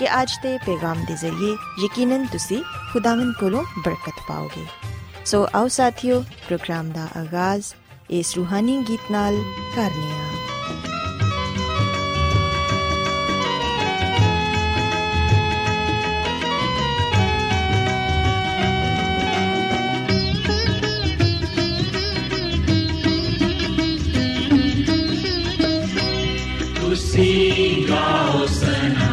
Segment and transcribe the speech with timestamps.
[0.00, 2.62] ਕਿ ਅੱਜ ਦੇ ਪੈਗਾਮ ਦੇ ਜ਼ਰੀਏ ਯਕੀਨਨ ਤੁਸੀਂ
[2.92, 4.64] ਖੁਦਾਵੰਦ ਕੋਲੋਂ ਬਰਕਤ ਪਾਓਗੇ।
[5.24, 7.72] ਸੋ ਆਓ ਸਾਥੀਓ, ਪ੍ਰੋਗਰਾਮ ਦਾ ਆਗਾਜ਼
[8.10, 9.36] ਇਸ ਰੂਹਾਨੀ ਗੀਤ ਨਾਲ
[9.76, 10.28] ਕਰਨੀਆ
[26.80, 29.09] ਤੁਸੀਂ ਗਾਓ ਸਨਾ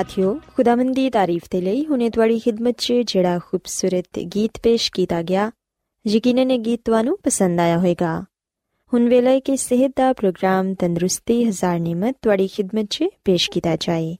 [0.00, 5.20] ਸਾਥਿਓ ਖੁਦਾਵੰਦ ਦੀ ਤਾਰੀਫ ਦੇ ਲਈ ਹੁਣੇ ਤੁਹਾਡੀ ਖidmat 'ਚ ਜਿਹੜਾ ਖੂਬਸੂਰਤ ਗੀਤ ਪੇਸ਼ ਕੀਤਾ
[5.22, 5.50] ਗਿਆ
[6.04, 8.12] ਯਕੀਨਨ ਇਹ ਗੀਤ ਤੁਹਾਨੂੰ ਪਸੰਦ ਆਇਆ ਹੋਵੇਗਾ
[8.92, 14.16] ਹੁਣ ਵੇਲੇ ਕਿ ਸਿਹਤ ਦਾ ਪ੍ਰੋਗਰਾਮ ਤੰਦਰੁਸਤੀ ਹਜ਼ਾਰ ਨਿਮਤ ਤੁਹਾਡੀ ਖidmat 'ਚ ਪੇਸ਼ ਕੀਤਾ ਜਾਏ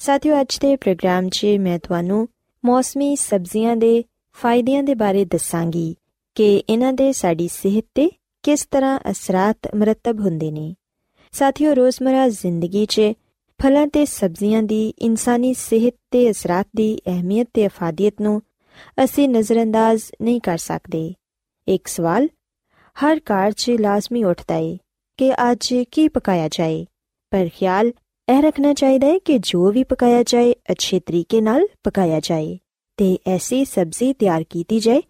[0.00, 2.26] ਸਾਥੀਓ ਅੱਜ ਦੇ ਪ੍ਰੋਗਰਾਮ 'ਚ ਮੈਂ ਤੁਹਾਨੂੰ
[2.64, 4.02] ਮੌਸਮੀ ਸਬਜ਼ੀਆਂ ਦੇ
[4.36, 5.94] ਫਾਇਦਿਆਂ ਦੇ ਬਾਰੇ ਦੱਸਾਂਗੀ
[6.36, 8.10] ਕਿ ਇਹਨਾਂ ਦੇ ਸਾਡੀ ਸਿਹਤ ਤੇ
[8.44, 10.74] ਕਿਸ ਤਰ੍ਹਾਂ ਅਸਰਾਤ ਮਰਤਬ ਹੁੰਦੇ ਨੇ
[11.34, 13.12] ਸਾਥੀਓ ਰੋਜ਼ਮਰਾ ਜ਼ਿੰਦਗੀ 'ਚ
[13.62, 18.42] ਫਲਾਂ ਤੇ ਸਬਜ਼ੀਆਂ ਦੀ, ਇਨਸਾਨੀ ਸਿਹਤ ਤੇ ਅਸਰਾਤ ਦੀ ਅਹਿਮੀਅਤ ਤੇ ਅਫਾਦੀਅਤ ਨੂੰ
[19.04, 21.14] ਅਸੀਂ ਨਜ਼ਰਅੰਦਾਜ਼ ਨਹੀਂ ਕਰ ਸਕਦੇ।
[21.68, 22.28] ਇੱਕ ਸਵਾਲ,
[23.04, 24.78] ਹਰ ਘਰ 'ਚ ਲਾਜ਼ਮੀ ਉੱਠਦਾ ਏ
[25.16, 26.86] ਕਿ ਅੱਜ ਕੀ ਪਕਾਇਆ ਜਾਏ?
[27.30, 27.92] ਪਰ ਖਿਆਲ
[28.28, 32.58] ਇਹ ਰੱਖਣਾ ਚਾਹੀਦਾ ਹੈ ਕਿ ਜੋ ਵੀ ਪਕਾਇਆ ਜਾਏ, ਅੱਛੇ ਤਰੀਕੇ ਨਾਲ ਪਕਾਇਆ ਜਾਏ
[32.96, 35.02] ਤੇ ਐਸੀ ਸਬਜ਼ੀ ਤਿਆਰ ਕੀਤੀ ਜਾਏ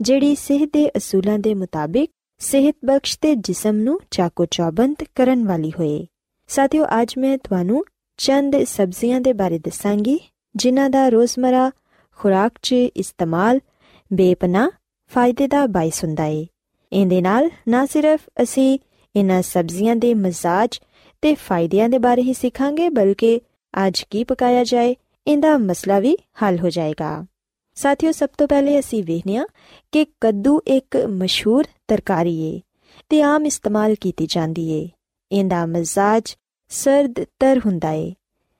[0.00, 5.70] ਜਿਹੜੀ ਸਿਹਤ ਦੇ ਅਸੂਲਾਂ ਦੇ ਮੁਤਾਬਿਕ ਸਿਹਤ ਬਖਸ਼ ਤੇ ਜਿਸਮ ਨੂੰ ਚਾਕੋ ਚੌਬੰਦ ਕਰਨ ਵਾਲੀ
[5.70, 6.06] ਹੋਏ।
[6.48, 7.84] ਸਾਥੀਓ, ਅੱਜ ਮੈਂ ਤੁਹਾਨੂੰ
[8.16, 10.20] ਚੰਦ ਸਬਜ਼ੀਆਂ ਦੇ ਬਾਰੇ ਦੱਸਾਂਗੀ,
[10.56, 11.70] ਜਿਨ੍ਹਾਂ ਦਾ ਰੋਜ਼ਮਰਾ,
[12.18, 13.60] ਖੁਰਾਕ 'ਚ ਇਸਤੇਮਾਲ
[14.12, 14.70] ਬੇਪਨਾ
[15.10, 16.46] ਫਾਇਦੇ ਦਾ ਬਾਇਸ ਹੁੰਦਾ ਏ।
[16.92, 18.78] ਇਹਦੇ ਨਾਲ ਨਾ ਸਿਰਫ ਅਸੀਂ
[19.16, 20.80] ਇਹਨਾਂ ਸਬਜ਼ੀਆਂ ਦੇ ਮਜ਼ਾਜ
[21.22, 23.40] ਤੇ ਫਾਇਦਿਆਂ ਦੇ ਬਾਰੇ ਹੀ ਸਿੱਖਾਂਗੇ, ਬਲਕਿ
[23.86, 24.96] ਅੱਜ ਕੀ ਪਕਾਇਆ ਜਾਏ,
[25.26, 27.26] ਇਹਦਾ ਮਸਲਾ ਵੀ ਹੱਲ ਹੋ ਜਾਏਗਾ।
[27.74, 29.46] ਸਾਥੀਓ, ਸਭ ਤੋਂ ਪਹਿਲੇ ਅਸੀਂ ਵੇਖਨੀਆ
[29.92, 32.60] ਕਿ ਕੱਦੂ ਇੱਕ ਮਸ਼ਹੂਰ ਤਰਕਾਰੀ ਏ
[33.08, 34.88] ਤੇ ਆਮ ਇਸਤੇਮਾਲ ਕੀਤੀ ਜਾਂਦੀ ਏ।
[35.32, 36.36] ਇਹਦਾ ਮਜ਼ਾਜ
[36.68, 38.14] ਸਰਦ ਤਰ ਹੁੰਦਾ ਏ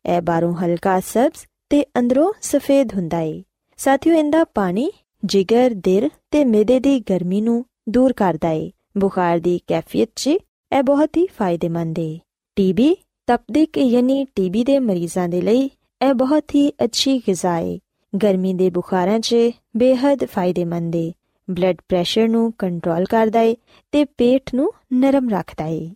[0.04, 3.42] ਇਹ ਬਾਹਰੋਂ ਹਲਕਾ ਸਬਜ਼ ਤੇ ਅੰਦਰੋਂ ਸਫੇਦ ਹੁੰਦਾ ਏ
[3.76, 4.90] ਸਾਥੀਓ, ਇਹਦਾ ਪਾਣੀ
[5.24, 10.82] ਜਿਗਰ ਦਿਲ ਤੇ ਮਿਹਦੇ ਦੀ ਗਰਮੀ ਨੂੰ ਦੂਰ ਕਰਦਾ ਏ ਬੁਖਾਰ ਦੀ ਕੈਫੀਅਤ 'ਚ ਇਹ
[10.82, 12.18] ਬਹੁਤ ਹੀ ਫਾਇਦੇਮੰਦ ਏ।
[12.56, 15.70] ਟੀਬੀ ਤਪਦਿਕ ਯਾਨੀ ਟੀਬੀ ਦੇ ਮਰੀਜ਼ਾਂ ਦੇ ਲਈ
[16.02, 17.78] ਇਹ ਬਹੁਤ ਹੀ ਅੱਛੀ ਗਿਜ਼ਾ ਏ।
[18.22, 19.36] ਗਰਮੀ ਦੇ ਬੁਖਾਰਾਂ 'ਚ
[19.76, 21.12] ਬੇहद ਫਾਇਦੇਮੰਦ ਏ।
[21.50, 23.56] ਬਲੱਡ ਪ੍ਰੈਸ਼ਰ ਨੂੰ ਕੰਟਰੋਲ ਕਰਦਾ ਏ
[23.92, 25.90] ਤੇ ਪੇਟ ਨੂੰ ਨਰਮ ਰੱਖਦਾ ਏ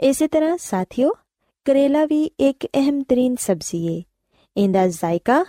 [0.00, 1.12] ਇਸੇ ਤਰ੍ਹਾਂ ਸਾਥੀਓ
[1.70, 4.02] ਕਰੇਲਾ ਵੀ ਇੱਕ ਅਹਿਮ ਤਰੀਨ ਸਬਜ਼ੀ ਏ।
[4.56, 5.44] ਇਹਦਾ ਜ਼ਾਇਕਾ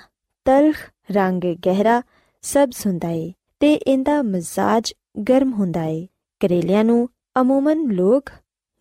[0.46, 0.76] ਤਲਖ
[1.12, 2.02] ਰੰਗ ਗਹਿਰਾ
[2.42, 4.94] ਸਬਜ਼ ਹੁੰਦਾ ਏ ਤੇ ਇਹਦਾ ਮਜ਼ਾਜ
[5.30, 6.08] ਗਰਮ ਹੁੰਦਾ ਏ।
[6.40, 7.10] ਕਰੇਲਿਆਂ ਨੂੰ
[7.42, 8.30] ਅਮੂਮਨ ਲੋਕ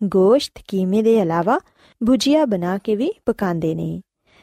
[0.03, 1.59] ਗੋਸ਼ਤ ਕੀਮੇ ਦੇ ਇਲਾਵਾ
[2.07, 4.01] ਭੁਜੀਆ ਬਣਾ ਕੇ ਵੀ ਪਕਾਉਂਦੇ ਨੇ।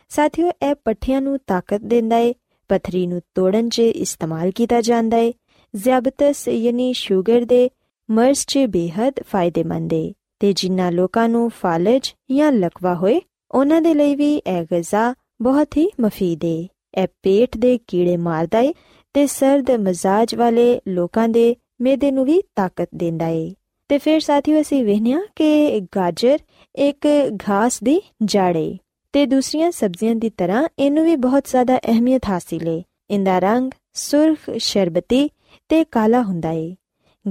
[0.09, 2.35] ਸਾਥੀਓ, ਇਹ ਪੱਠਿਆਂ ਨੂੰ ਤਾਕਤ ਦਿੰਦਾ ਏ,
[2.69, 5.35] ਪਥਰੀ ਨੂੰ ਤੋੜਨ 'ਚ ਇਸਤੇਮਾਲ ਕੀਤਾ ਜਾਂਦਾ ਏ।
[5.77, 7.71] ਜ਼ਿਆਬਤਸ ਯਾਨੀ ਸ਼ੂਗਰ ਦੇ
[8.11, 13.21] ਮਰਜ਼ 'ਚ ਬੇहद ਫਾਇਦੇਮੰਦ ਏ। ਤੇ ਜਿਨ੍ਹਾਂ ਲੋਕਾਂ ਨੂੰ ਫਾਲਜ ਜਾਂ ਲਕਵਾ ਹੋਏ,
[13.51, 18.59] ਉਹਨਾਂ ਦੇ ਲਈ ਵੀ ਇਹ ਗਿਜ਼ਾ ਬਹੁਤ ਹੀ ਮਫੀਦ ਏ। ਇਹ ਪੇਟ ਦੇ ਕੀੜੇ ਮਾਰਦਾ
[18.59, 18.75] ਏ
[19.15, 23.55] ਤੇ ਸਰਦ ਮਜ਼ਾਜ ਵਾਲੇ ਲੋਕਾਂ ਦੇ ਮਿਹਦੇ ਨੂੰ ਵੀ ਤਾਕਤ ਦਿੰਦਾ ਏ।
[23.89, 26.39] ਤੇ ਫਿਰ ਸਾਥੀਓ ਅਸੀਂ ਵੇਖਿਆ ਕਿ ਗਾਜਰ
[26.77, 27.07] ਇੱਕ
[27.49, 28.77] ਘਾਸ ਦੀ ਜੜ ਏ
[29.13, 34.39] ਤੇ ਦੂਸਰੀਆਂ ਸਬਜ਼ੀਆਂ ਦੀ ਤਰ੍ਹਾਂ ਇਹਨੂੰ ਵੀ ਬਹੁਤ ਜ਼ਿਆਦਾ ਅਹਿਮੀਅਤ ਹਾਸਿਲ ਏ। ਇਹਦਾ ਰੰਗ ਸੁਰਖ,
[34.59, 35.31] ਸ਼ਰਬਤੀ
[35.69, 36.77] ਤੇ ਕਾਲਾ ਹੁੰਦਾ ਏ।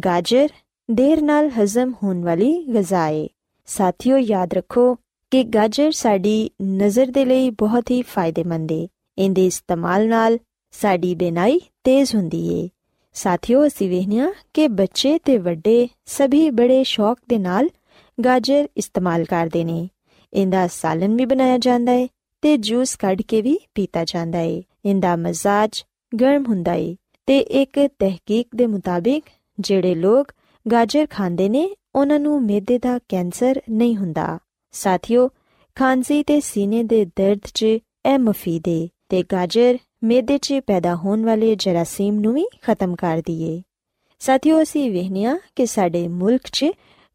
[0.05, 0.49] ਗਾਜਰ
[0.91, 3.29] ਦੇਰ ਨਾਲ ਹਜ਼ਮ ਹੋਣ ਵਾਲੀ ਗਜ਼ਾ ਏ।
[3.65, 4.95] ਸਾਥੀਓ, ਯਾਦ ਰੱਖੋ
[5.31, 8.87] ਕਿ ਗਾਜਰ ਸਾਡੀ ਨਜ਼ਰ ਦੇ ਲਈ ਬਹੁਤ ਹੀ ਫਾਇਦੇਮੰਦ ਏ।
[9.17, 10.37] ਇਹਦੇ ਇਸਤੇਮਾਲ ਨਾਲ
[10.71, 12.69] ਸਾਡੀ ਬੇਨਾਈ ਤੇਜ਼ ਹੁੰਦੀ ਏ।
[13.13, 17.69] ਸਾਥੀਓ, ਅਸੀਂ ਵੇਖਿਆ ਕਿ ਬੱਚੇ ਤੇ ਵੱਡੇ ਸਭੀ ਬੜੇ ਸ਼ੌਕ ਦੇ ਨਾਲ
[18.25, 19.89] ਗਾਜਰ ਇਸਤੇਮਾਲ ਕਰਦੇ ਨੇ।
[20.33, 22.07] ਇਹਦਾ ਸਾਲਨ ਵੀ ਬਣਾਇਆ ਜਾਂਦਾ ਏ
[22.41, 25.83] ਤੇ ਜੂਸ ਕੱਢ ਕੇ ਵੀ ਪੀਤਾ ਜਾਂਦਾ ਏ। ਇਹਦਾ ਮਜ਼ਾਜ
[26.21, 26.95] ਗਰਮ ਹੁੰਦਾ ਏ
[27.25, 29.23] ਤੇ ਇੱਕ ਤਹਿਕੀਕ ਦੇ ਮੁਤਾਬਿਕ
[29.59, 30.31] ਜਿਹੜੇ ਲੋਕ
[30.71, 34.39] ਗਾਜਰ ਖਾਂਦੇ ਨੇ, ਉਹਨਾਂ ਨੂੰ ਮਿਹਦੇ ਦਾ ਕੈਂਸਰ ਨਹੀਂ ਹੁੰਦਾ।
[34.71, 35.29] ਸਾਥੀਓ,
[35.75, 41.25] ਖਾਂਸੀ ਤੇ ਸੀਨੇ ਦੇ ਦਰਦ 'ਚ ਇਹ ਮਫੀਦ ਏ ਤੇ ਗਾਜਰ ਮਿਹਦੇ 'ਚ ਪੈਦਾ ਹੋਣ
[41.25, 43.61] ਵਾਲੇ ਜਰਾਸੀਮ ਨੂੰ ਵੀ ਖਤਮ ਕਰ ਦਈਏ।
[44.19, 46.65] ਸਾਥੀਓ, ਅਸੀਂ ਵੇਖਿਆ ਕਿ ਸਾਡੇ ਮੁਲਕ 'ਚ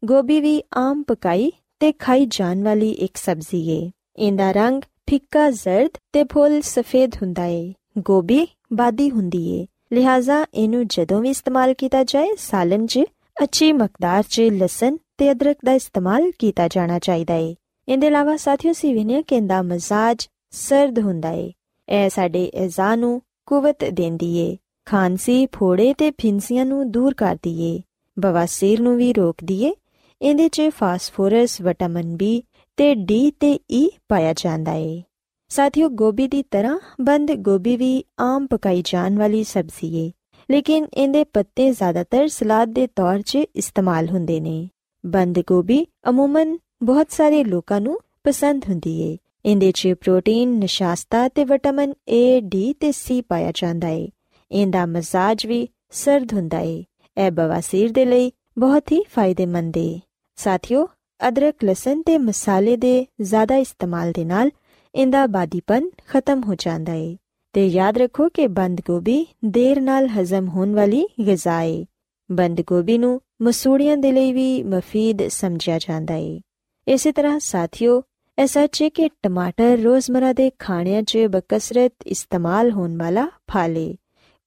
[0.05, 5.89] ਗੋਭੀ ਵੀ ਆਮ ਪਕਾਈ ਤੇ ਖਾਈ ਜਾਣ ਵਾਲੀ ਇੱਕ ਸਬਜ਼ੀ ਏ। ਇਹਦਾ ਰੰਗ ਫਿੱਕਾ ਜ਼ਰਦ
[6.13, 12.03] ਤੇ ਫੁੱਲ ਸਫੇਦ ਹੁੰਦਾ ਏ। ਗੋਭੀ ਬਾਦੀ ਹੁੰਦੀ ਏ। ਲਿਹਾਜ਼ਾ ਇਹਨੂੰ ਜਦੋਂ ਵੀ ਇਸਤੇਮਾਲ ਕੀਤਾ
[12.03, 12.99] ਜਾਏ ਸਾਲਨ 'ਚ
[13.43, 17.55] ਅੱਛੀ ਮਕਦਾਰ 'ਚ ਲਸਣ ਤੇ ਅਦਰਕ ਦਾ ਇਸਤੇਮਾਲ ਕੀਤਾ ਜਾਣਾ ਚਾਹੀਦਾ ਏ।
[17.87, 21.53] ਇਹਦੇ ਇਲਾਵਾ ਸਾਥੀਓ ਸੀ ਵਿਨਿਆ ਕਿ ਇਹਦਾ ਮਜ਼ਾਜ ਸਰਦ ਹੁੰਦਾ ਏ।
[21.89, 27.81] ਇਹ ਸਾਡੇ ਅਜ਼ਾ ਨੂੰ ਕੁਵਤ ਦਿੰਦੀ ਏ। ਖਾਂਸੀ, ਫੋੜੇ ਤੇ ਫਿੰਸੀਆਂ ਨੂੰ ਦੂਰ ਕਰਦੀ ਏ।
[28.19, 29.73] ਬਵਾਸੀਰ ਨੂੰ ਵੀ ਰੋਕਦੀ ਏ।
[30.21, 32.43] ਇਹਦੇ 'ਚ ਫਾਸਫੋਰਸ, ਵਿਟਾਮਿਨ ਬੀ
[32.77, 35.03] ਤੇ ਡੀ ਤੇ ਈ ਪਾਇਆ ਜਾਂਦਾ ਏ।
[35.49, 40.11] ਸਾਥੀਓ, ਗੋਭੀ ਦੀ ਤਰ੍ਹਾਂ ਬੰਦ ਗੋਭੀ ਵੀ ਆਮ ਪਕਾਈ ਜਾਣ ਵਾਲੀ ਸਬਜ਼ੀ ਏ।
[40.51, 44.69] ਲੇਕਿਨ ਇਹਦੇ ਪੱਤੇ ਜ਼ਿਆਦਾਤਰ ਸਲਾਦ ਦੇ ਤੌਰ 'ਚ ਇਸਤੇਮਾਲ ਹੁੰਦੇ ਨੇ।
[45.05, 51.45] ਬੰਦ ਗੋਭੀ ਅਮੂਮਨ ਬਹੁਤ ਸਾਰੇ ਲੋਕਾਂ ਨੂੰ ਪਸੰਦ ਹੁੰਦੀ ਏ। ਇਹਦੇ 'ਚ ਪ੍ਰੋਟੀਨ, ਨਿਸ਼ਾਸਤਾ ਤੇ
[51.45, 54.09] ਵਿਟਾਮਿਨ ਏ ਡੀ ਤੇ ਸੀ ਪਾਇਆ ਜਾਂਦਾ ਏ।
[54.51, 56.85] ਇਹਦਾ ਮਜ਼ਾਜ ਵੀ ਸਰਦ ਹੁੰਦਾ ਏ।
[57.17, 59.99] ਇਹ ਬਵਾਸੀਰ ਦੇ ਲਈ ਬਹੁਤ ਹੀ ਫਾਇਦੇਮੰਦ ਏ।
[60.35, 60.87] ਸਾਥੀਓ,
[61.27, 64.51] ਅਦਰਕ, ਲਸਣ ਤੇ ਮਸਾਲੇ ਦੇ ਜ਼ਿਆਦਾ ਇਸਤੇਮਾਲ ਦੇ ਨਾਲ
[64.95, 67.17] ਇਹਦਾ ਬਾਦੀਪਨ ਖਤਮ ਹੋ ਜਾਂਦਾ ਏ।
[67.53, 71.85] ਤੇ ਯਾਦ ਰੱਖੋ ਕਿ ਬੰਦ ਗੋਭੀ ਦੇਰ ਨਾਲ ਹਜ਼ਮ ਹੋਣ ਵਾਲੀ ਗਿਜ਼ਾ ਏ।
[72.31, 76.41] ਬੰਦ ਗੋਭੀ ਨੂੰ ਮਸੂੜੀਆਂ ਦੇ ਲਈ ਵੀ ਮਫੀਦ ਸਮਝਿਆ ਜਾਂਦਾ ਏ।
[76.87, 78.03] ਇਸੇ ਤਰ੍ਹਾਂ ਸਾਥੀਓ
[78.39, 83.95] ਇਹ ਸੱਚ ਹੈ ਕਿ ਟਮਾਟਰ ਰੋਜ਼ਮਰਾ ਦੇ ਖਾਣਿਆਂ 'ਚ ਬਕਸਰਤ ਇਸਤੇਮਾਲ ਹੋਣ ਵਾਲਾ ਫਲ ਏ।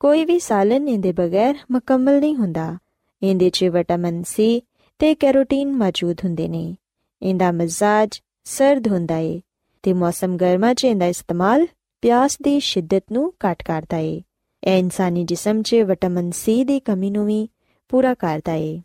[0.00, 2.78] ਕੋਈ ਵੀ ਸਾਲਨ ਇਹਦੇ ਬਗੈਰ ਮੁਕੰਮਲ ਨਹੀਂ ਹੁੰਦਾ।
[3.22, 4.62] ਇਹਦੇ 'ਚ ਵਿਟਾਮਿਨ ਸੀ
[4.98, 6.76] ਤੇ ਕੈਰੋਟੀਨ ਮੌਜੂਦ ਹੁੰਦੇ ਨੇ।
[7.22, 9.40] ਇਹਦਾ ਮਜ਼ਾਜ ਸਰਦ ਹੁੰਦਾ ਏ
[9.82, 11.66] ਤੇ ਮੌਸਮ ਗਰਮਾ 'ਚ ਇਹਦਾ ਇਸਤੇਮਾਲ
[12.02, 14.22] ਪਿਆਸ ਦੀ ਸ਼ਿੱਦਤ ਨੂੰ ਘਟ ਕਰਦਾ ਏ।
[14.64, 17.48] ਇਹ ਇਨਸਾਨੀ ਜਿਸਮ 'ਚ ਵਿਟਾਮਿਨ ਸੀ ਦੀ ਕਮੀ ਨੂੰ ਵੀ
[17.88, 18.82] ਪੂਰਾ ਕਰਦਾ ਏ।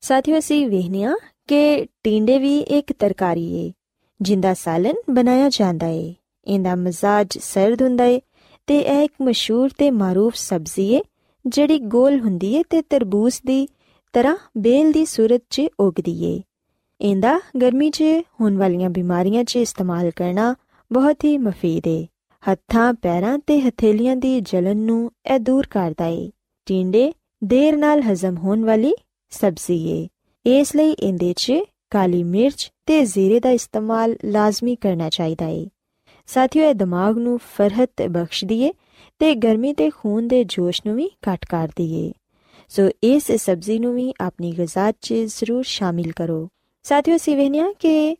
[0.00, 1.14] ਸਾਥੀਓ, ਅਸੀਂ ਵੇਖਨੀਆ
[1.48, 3.72] ਕਿ ਟਿੰਡੇ ਵੀ ਇੱਕ ਤਰਕਾਰੀ ਏ,
[4.20, 6.14] ਜਿੰਦਾ ਸਾਲਨ ਬਣਾਇਆ ਜਾਂਦਾ ਏ।
[6.46, 8.20] ਇਹਦਾ ਮਜ਼ਾਜ ਸਰਦ ਹੁੰਦਾ ਏ
[8.66, 11.00] ਤੇ ਇਹ ਇੱਕ ਮਸ਼ਹੂਰ ਤੇ ਮਾਰੂਫ ਸਬਜ਼ੀ ਏ,
[11.46, 13.68] ਜਿਹੜੀ ਗੋਲ ਹੁੰਦੀ ਏ ਤੇ ਤਰਬੂਜ ਦੀ
[14.12, 16.40] ਤਰ੍ਹਾਂ ਬੇਲ ਦੀ ਸੂਰਤ 'ਚ ਉਗਦੀ ਏ।
[17.00, 18.02] ਇਹਦਾ ਗਰਮੀ 'ਚ
[18.40, 20.54] ਹੋਣ ਵਾਲੀਆਂ ਬਿਮਾਰੀਆਂ 'ਚ ਇਸਤੇਮਾਲ ਕਰਨਾ
[20.92, 22.06] ਬਹੁਤ ਹੀ ਮਫੀਦ ਏ।
[22.48, 26.30] ਹੱਥਾਂ, ਪੈਰਾਂ ਤੇ ਹਥੇਲੀਆਂ ਦੀ ਜਲਨ ਨੂੰ ਇਹ ਦੂਰ ਕਰਦਾ ਏ।
[26.66, 27.12] ਟਿੰਡੇ,
[27.44, 28.92] ਦੇਰ ਨਾਲ ਹਜ਼ਮ ਹੋਣ ਵਾਲੀ
[29.30, 30.08] ਸਬਜ਼ੀ ਏ।
[30.46, 31.52] ਇਸ ਲਈ ਇਹਦੇ 'ਚ
[31.90, 35.66] ਕਾਲੀ ਮਿਰਚ ਤੇ ਜ਼ੀਰੇ ਦਾ ਇਸਤੇਮਾਲ ਲਾਜ਼ਮੀ ਕਰਨਾ ਚਾਹੀਦਾ ਏ।
[36.26, 38.72] ਸਾਥੀਓ, ਇਹ ਦਿਮਾਗ ਨੂੰ ਫਰਹਤ ਬਖਸ਼ਦੀ ਏ
[39.18, 42.12] ਤੇ ਗਰਮੀ ਤੇ ਖੂਨ ਦੇ ਜੋਸ਼ ਨੂੰ ਵੀ ਘਟ ਕਰਦੀ ਏ।
[42.68, 46.48] ਸੋ ਇਸ ਸਬਜ਼ੀ ਨੂੰ ਵੀ ਆਪਣੀ ਗਿਜ਼ਾ 'ਚ ਜ਼ਰੂਰ ਸ਼ਾਮਿਲ ਕਰੋ।
[46.82, 48.16] ਸਾਥੀਓ ਸਿਵਹਨੀਆ ਕਿ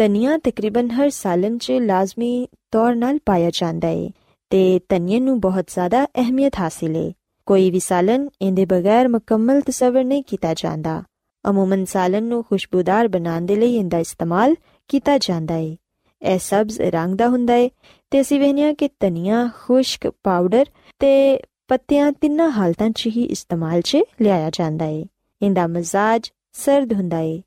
[0.00, 4.10] ਤਨੀਆ ਤਕਰੀਬਨ ਹਰ ਸਾਲਨ 'ਚ ਲਾਜ਼ਮੀ ਤੌਰ ਨਾਲ ਪਾਇਆ ਜਾਂਦਾ ਏ
[4.50, 7.12] ਤੇ ਤਨੀਏ ਨੂੰ ਬਹੁਤ ਜ਼ਿਆਦਾ ਅਹਿਮੀਅਤ ਹਾਸਿਲ ਏ।
[7.46, 11.02] ਕੋਈ ਵੀ ਸਾਲਨ ਇਹਦੇ ਬਗੈਰ ਮੁਕੰਮਲ ਤਸਵਰ ਨਹੀਂ ਕੀਤਾ ਜਾਂਦਾ।
[11.50, 14.54] ਅਮੂਮਨ ਸਾਲਨ ਨੂੰ ਖੁਸ਼ਬੂਦਾਰ ਬਣਾਉਣ ਦੇ ਲਈ ਇਹਦਾ ਇਸਤੇਮਾਲ
[14.88, 15.76] ਕੀਤਾ ਜਾਂਦਾ ਏ।
[16.22, 17.70] ਇਹ ਸਬਜ਼ ਰੰਗ ਦਾ ਹੁੰਦਾ ਏ
[18.10, 20.66] ਤੇ ਅਸੀਂ ਵੇਖਿਆ ਕਿ ਧਨੀਆ ਖੁਸ਼ਕ ਪਾਊਡਰ
[20.98, 25.06] ਤੇ ਪੱਤਿਆਂ ਤਿੰਨਾਂ ਹਾਲਤਾਂ 'ਚ ਹੀ ਇਸਤੇਮਾਲ 'ਚ ਲਿਆਇਆ ਜਾਂਦਾ ਏ।
[25.42, 27.42] ਇਹਦਾ ਮਜ਼ਾਜ ਸਰਦ ਹੁੰਦਾ ਏ।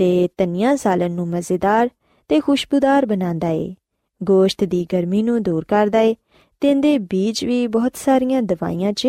[0.00, 1.88] ਤੇ ਧਨੀਆ ਸਾਲਨ ਨੂੰ ਮਜ਼ੇਦਾਰ
[2.28, 3.74] ਤੇ ਖੁਸ਼ਬੂਦਾਰ ਬਣਾਉਂਦਾ ਏ।
[4.22, 6.14] ਗੋਸ਼ਤ ਦੀ ਗਰਮੀ ਨੂੰ ਦੂਰ ਕਰਦਾ ਏ
[6.60, 9.08] ਤੇ ਇਹਦੇ ਬੀਜ ਵੀ ਬਹੁਤ ਸਾਰੀਆਂ ਦਵਾਈਆਂ 'ਚ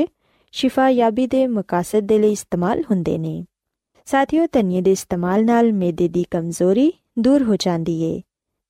[0.51, 3.45] ਸ਼ਿਫਾ ਯਾਬੀ ਦੇ ਮਕਸਦ ਦੇ ਲਈ ਇਸਤੇਮਾਲ ਹੁੰਦੇ ਨੇ।
[4.05, 8.21] ਸਾਥੀਓ, ਧਨੀਏ ਦੇ ਇਸਤੇਮਾਲ ਨਾਲ ਮੇਦੇ ਦੀ ਕਮਜ਼ੋਰੀ ਦੂਰ ਹੋ ਜਾਂਦੀ ਏ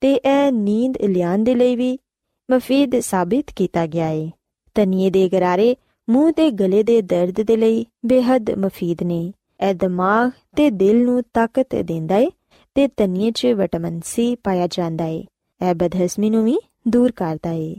[0.02, 2.00] ਤੇ ਇਹ ਨੀਂਦ ਲਿਆਉਣ ਦੇ ਲਈ ਵੀ
[2.52, 4.32] ਮਫੀਦ ਸਾਬਿਤ ਕੀਤਾ ਗਿਆ ਏ।
[4.76, 5.76] ਧਨੀਏ ਦੇ ਗਰਾਰੇ
[6.10, 9.34] ਮੂੰਹ ਤੇ ਗਲੇ ਦੇ ਦਰਦ ਦੇ ਲਈ ਬੇहद ਮਫੀਦ ਨੇ।
[9.70, 12.28] ਇਹ ਦਿਮਾਗ ਤੇ ਦਿਲ ਨੂੰ ਤਾਕਤ ਦਿੰਦਾ ਏ
[12.76, 15.26] ਤੇ ਧਨੀਏ 'ਚ ਵਿਟਾਮਿਨ ਸੀ ਪਾਇਆ ਜਾਂਦਾ ਏ।
[15.70, 17.76] ਇਹ ਬਦਹਜ਼ਮੀ ਨੂੰ ਵੀ ਦੂਰ ਕਰਦਾ ਏ।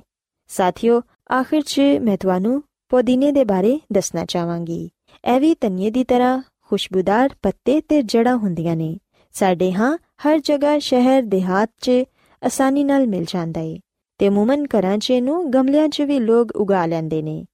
[0.49, 4.91] ਸਾਥੀਓ, ਆਖਿਰ 'ਚ ਮੈਂ ਤੁਹਾਨੂੰ ਪੁਦੀਨੇ ਦੇ ਬਾਰੇ ਦੱਸਣਾ ਚਾਹਾਂਗੀ।
[5.35, 8.99] ਇਹ ਵੀ ਧਨੀਏ ਦੀ ਤਰ੍ਹਾਂ ਖੁਸ਼ਬੂਦਾਰ ਪੱਤੇ ਤੇ ਜੜਾਂ ਹੁੰਦੀਆਂ ਨੇ।
[9.33, 11.91] ਸਾਡੇ ਹਾਂ ਹਰ ਜਗ੍ਹਾ ਸ਼ਹਿਰ ਦਿਹਾਤ 'ਚ
[12.43, 13.81] ਆਸਾਨੀ ਨਾਲ ਮਿਲ ਜਾਂਦਾ ਏ
[14.19, 17.45] ਤੇ ਮੂਮਨ ਘਰਾਂ 'ਚ ਇਹਨੂੰ ਗਮਲਿਆਂ 'ਚ ਵੀ ਲੋਕ ਉਗਾ ਲੈਂਦੇ ਨੇ।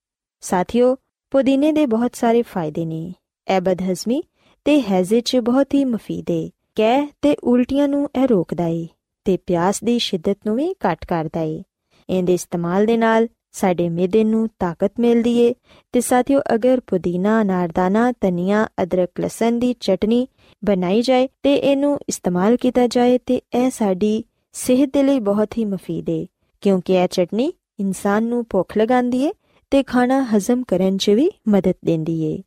[0.40, 0.96] ਸਾਥੀਓ,
[1.30, 3.14] ਪੁਦੀਨੇ ਦੇ ਬਹੁਤ ਸਾਰੇ ਫਾਇਦੇ ਨੇ।
[3.48, 4.22] ਇਹ ਬਦਹਜ਼ਮੀ
[4.66, 8.86] ਤੇ ਹੈਜ਼ੇ 'ਚ ਬਹੁਤ ਹੀ ਮਫੀਦ ਏ। ਕਹਿ ਤੇ ਉਲਟੀਆਂ ਨੂੰ ਇਹ ਰੋਕਦਾ ਏ,
[9.26, 11.62] ਤੇ ਪਿਆਸ ਦੀ ਸ਼ਿੱਦਤ ਨੂੰ ਵੀ ਘਟ ਕਰਦਾ ਏ।
[12.08, 15.54] ਇਹਦੇ ਇਸਤੇਮਾਲ ਦੇ ਨਾਲ ਸਾਡੇ ਮਿਹਦੇ ਨੂੰ ਤਾਕਤ ਮਿਲਦੀ ਏ,
[15.94, 20.26] ਤੇ ਸਾਥੀਓ ਅਗਰ ਪੁਦੀਨਾ ਨਾਰਦਾਨਾ ਧਨੀਆ, ਅਦਰਕ, ਲਸਣ ਦੀ ਚਟਨੀ
[20.62, 24.24] ਬਣਾਈ ਜਾਏ ਤੇ ਇਹਨੂੰ ਇਸਤੇਮਾਲ ਕੀਤਾ ਜਾਏ ਤੇ ਇਹ ਸਾਡੀ
[24.54, 26.26] ਸਿਹਤ ਦੇ ਲਈ ਬਹੁਤ ਹੀ ਮਫੀਦ ਏ,
[26.62, 29.32] ਕਿਉਂਕਿ ਇਹ ਚਟਨੀ ਇਨਸਾਨ ਨੂੰ ਭੁੱਖ ਲਗਾਉਂਦੀ ਏ
[29.72, 32.42] ਤੇ ਖਾਣਾ ਹਜ਼ਮ ਕਰਨ 'ਚ ਵੀ ਮਦਦ ਦਿੰਦੀ ਏ।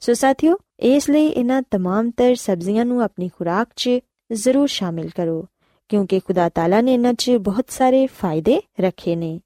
[0.00, 3.90] ਸੋ ਸਾਥੀਓ ਇਸ ਲਈ ਇਹਨਾਂ तमाम ਤਰ ਸਬਜ਼ੀਆਂ ਨੂੰ ਆਪਣੀ ਖੁਰਾਕ 'ਚ
[4.32, 5.46] ਜ਼ਰੂਰ ਸ਼ਾਮਿਲ ਕਰੋ
[5.88, 9.40] ਕਿਉਂਕਿ ਖੁਦਾ ਤਾਲਾ ਨੇ ਇਹਨਾਂ 'ਚ ਬਹੁਤ ਸਾਰੇ ਫਾਇਦੇ ਰੱਖੇ ਨੇ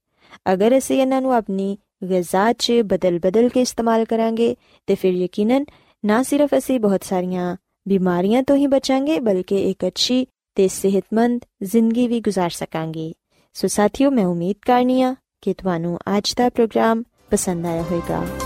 [0.53, 1.77] ਅਗਰ ਅਸੀਂ ਇਹਨਾਂ ਨੂੰ ਆਪਣੀ
[2.11, 5.65] ਗਿਜ਼ਾ 'ਚ ਬਦਲ-ਬਦਲ ਕੇ ਇਸਤੇਮਾਲ ਕਰਾਂਗੇ ਤੇ ਫਿਰ ਯਕੀਨਨ
[6.05, 7.57] ਨਾ ਸਿਰਫ ਅਸੀਂ ਬਹੁਤ ਸਾਰੀਆਂ
[7.89, 13.12] ਬਿਮਾਰੀਆਂ ਤੋਂ ਹੀ ਬਚਾਂਗੇ ਬਲਕਿ ਇੱਕ ਅੱਛੀ ਤੇ ਸਿਹਤਮੰਦ ਜ਼ਿੰਦਗੀ ਵੀ گزار ਸਕਾਂਗੇ
[13.55, 18.46] ਸੋ ਸਾਥੀਓ ਮੈਂ ਉਮੀਦ ਕਰਨੀਆ ਕਿ ਤੁਹਾਨੂੰ ਅੱਜ ਦਾ ਪ੍ਰੋਗਰਾਮ ਪਸੰਦ ਆਇਆ ਹੋਵੇਗਾ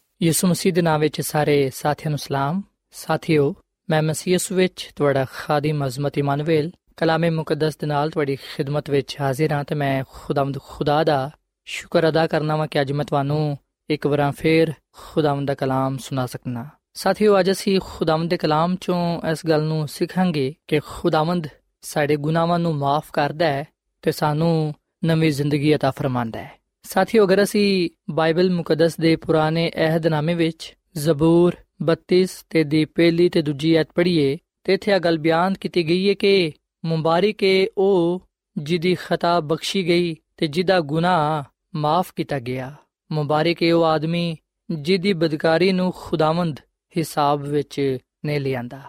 [0.22, 3.54] ਯਿਸੂ ਮਸੀਹ ਦੇ ਨਾਮ ਵਿੱਚ ਸਾਰੇ ਸਾਥੀਆਂ ਨੂੰ ਸਲਾਮ ਸਾਥਿਓ
[3.90, 9.52] ਮੈਂ ਮਸੀਹ ਵਿੱਚ ਤੁਹਾਡਾ ਖਾਦਮ ਅਜ਼ਮਤ ਇਮਨੁਅਲ ਕਲਾਮੇ ਮੁਕੱਦਸ ਦੇ ਨਾਲ ਤੁਹਾਡੀ ਖਿਦਮਤ ਵਿੱਚ ਹਾਜ਼ਰ
[9.52, 11.30] ਹਾਂ ਤੇ ਮੈਂ ਖੁਦਾਵੰਦ ਖੁਦਾ ਦਾ
[11.64, 13.56] ਸ਼ੁਕਰ ਅਦਾ ਕਰਨਾ ਵਾਂ ਕਿ ਅੱਜ ਮੈਂ ਤੁਹਾਨੂੰ
[13.90, 19.20] ਇੱਕ ਵਾਰ ਫੇਰ ਖੁਦਾਵੰਦ ਦਾ ਕਲਾਮ ਸੁਣਾ ਸਕਣਾ ਸਾਥੀਓ ਅੱਜ ਅਸੀਂ ਖੁਦਾਵੰਦ ਦੇ ਕਲਾਮ ਚੋਂ
[19.30, 21.48] ਇਸ ਗੱਲ ਨੂੰ ਸਿੱਖਾਂਗੇ ਕਿ ਖੁਦਾਵੰਦ
[21.82, 23.64] ਸਾਡੇ ਗੁਨਾਹਾਂ ਨੂੰ ਮਾਫ ਕਰਦਾ ਹੈ
[24.02, 30.34] ਤੇ ਸਾਨੂੰ ਨਵੀਂ ਜ਼ਿੰਦਗੀ عطا ਫਰਮਾਂਦਾ ਹੈ ਸਾਥੀਓ ਅਗਰ ਅਸੀਂ ਬਾਈਬਲ ਮੁਕੱਦਸ ਦੇ ਪੁਰਾਣੇ ਅਹਿਦਨਾਮੇ
[30.34, 31.56] ਵਿੱਚ ਜ਼ਬੂਰ
[31.92, 36.08] 32 ਤੇ ਦੀ ਪਹਿਲੀ ਤੇ ਦੂਜੀ ਐਤ ਪੜ੍ਹੀਏ ਤੇ ਇੱਥੇ ਇਹ ਗੱਲ ਬਿਆਨ ਕੀਤੀ ਗਈ
[36.08, 36.52] ਹੈ ਕਿ
[36.84, 38.20] ਮੁਬਾਰਕ ਹੈ ਉਹ
[38.58, 41.44] ਜਿਹਦੀ ਖਤਾ ਬਖਸ਼ੀ ਗਈ ਤੇ ਜਿਹਦਾ ਗੁਨਾਹ
[41.76, 42.74] ਮਾਫ ਕੀਤਾ ਗਿਆ
[43.10, 44.36] ਮੁਬਾਰਕ ਹੈ ਉਹ ਆਦਮੀ
[44.70, 46.60] ਜਿਹਦੀ ਬਦਕਾਰੀ ਨੂੰ ਖੁਦਾਵੰਦ
[46.96, 48.80] ਹਿਸਾਬ ਵਿੱਚ ਨੇ ਲਿਆਂਦਾ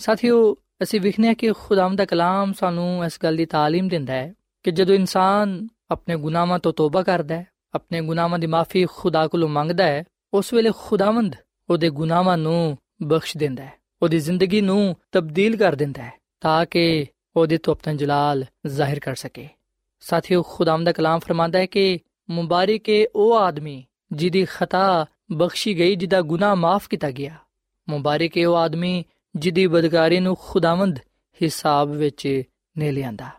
[0.00, 4.70] ਸਾਥੀਓ ਅਸੀਂ ਵਿਖਨੇ ਕਿ ਖੁਦਾਵੰਦ ਦਾ ਕਲਾਮ ਸਾਨੂੰ ਇਸ ਗੱਲ ਦੀ تعلیم ਦਿੰਦਾ ਹੈ ਕਿ
[4.70, 9.83] ਜਦੋਂ ਇਨਸਾਨ ਆਪਣੇ ਗੁਨਾਹਾਂ ਤੋਂ ਤੋਬਾ ਕਰਦਾ ਹੈ, ਆਪਣੇ ਗੁਨਾਹਾਂ ਦੀ ਮਾਫੀ ਖੁਦਾ ਕੋਲੋਂ ਮੰਗਦਾ
[9.83, 11.35] ਹੈ, ਉਸ ਵੇਲੇ ਖੁਦਾਵੰਦ
[11.69, 17.05] ਉਹਦੇ ਗੁਨਾਹਾਂ ਨੂੰ ਬਖਸ਼ ਦਿੰਦਾ ਹੈ, ਉਹਦੀ ਜ਼ਿੰਦਗੀ ਨੂੰ ਤਬਦੀਲ ਕਰ ਦਿੰਦਾ ਹੈ, ਤਾਂ ਕਿ
[17.35, 19.49] ਉਹਦੇ ਤੋਂ ਆਪਣਾ ਜਲਾਲ ਜ਼ਾਹਿਰ ਕਰ ਸਕੇ।
[19.99, 25.95] ਸਾਥੀਓ, ਖੁਦਾਵੰਦ ਦਾ ਕਲਾਮ ਫਰਮਾਂਦਾ ਹੈ ਕਿ ਮੁਬਾਰਕ ਹੈ ਉਹ ਆਦਮੀ ਜਿਹਦੀ ਖਤਾ ਬਖਸ਼ੀ ਗਈ,
[25.95, 27.35] ਜਿਹਦਾ ਗੁਨਾਹ ਮਾਫ ਕੀਤਾ ਗਿਆ।
[27.89, 29.03] ਮੁਬਾਰਕ ਹੈ ਉਹ ਆਦਮੀ
[29.35, 30.99] ਜਿਹਦੀ ਬਦਕਾਰੀ ਨੂੰ ਖੁਦਾਵੰਦ
[31.43, 32.43] ਹਿਸਾਬ ਵਿੱਚ
[32.77, 33.29] ਨੇ ਲਿਆਂਦਾ।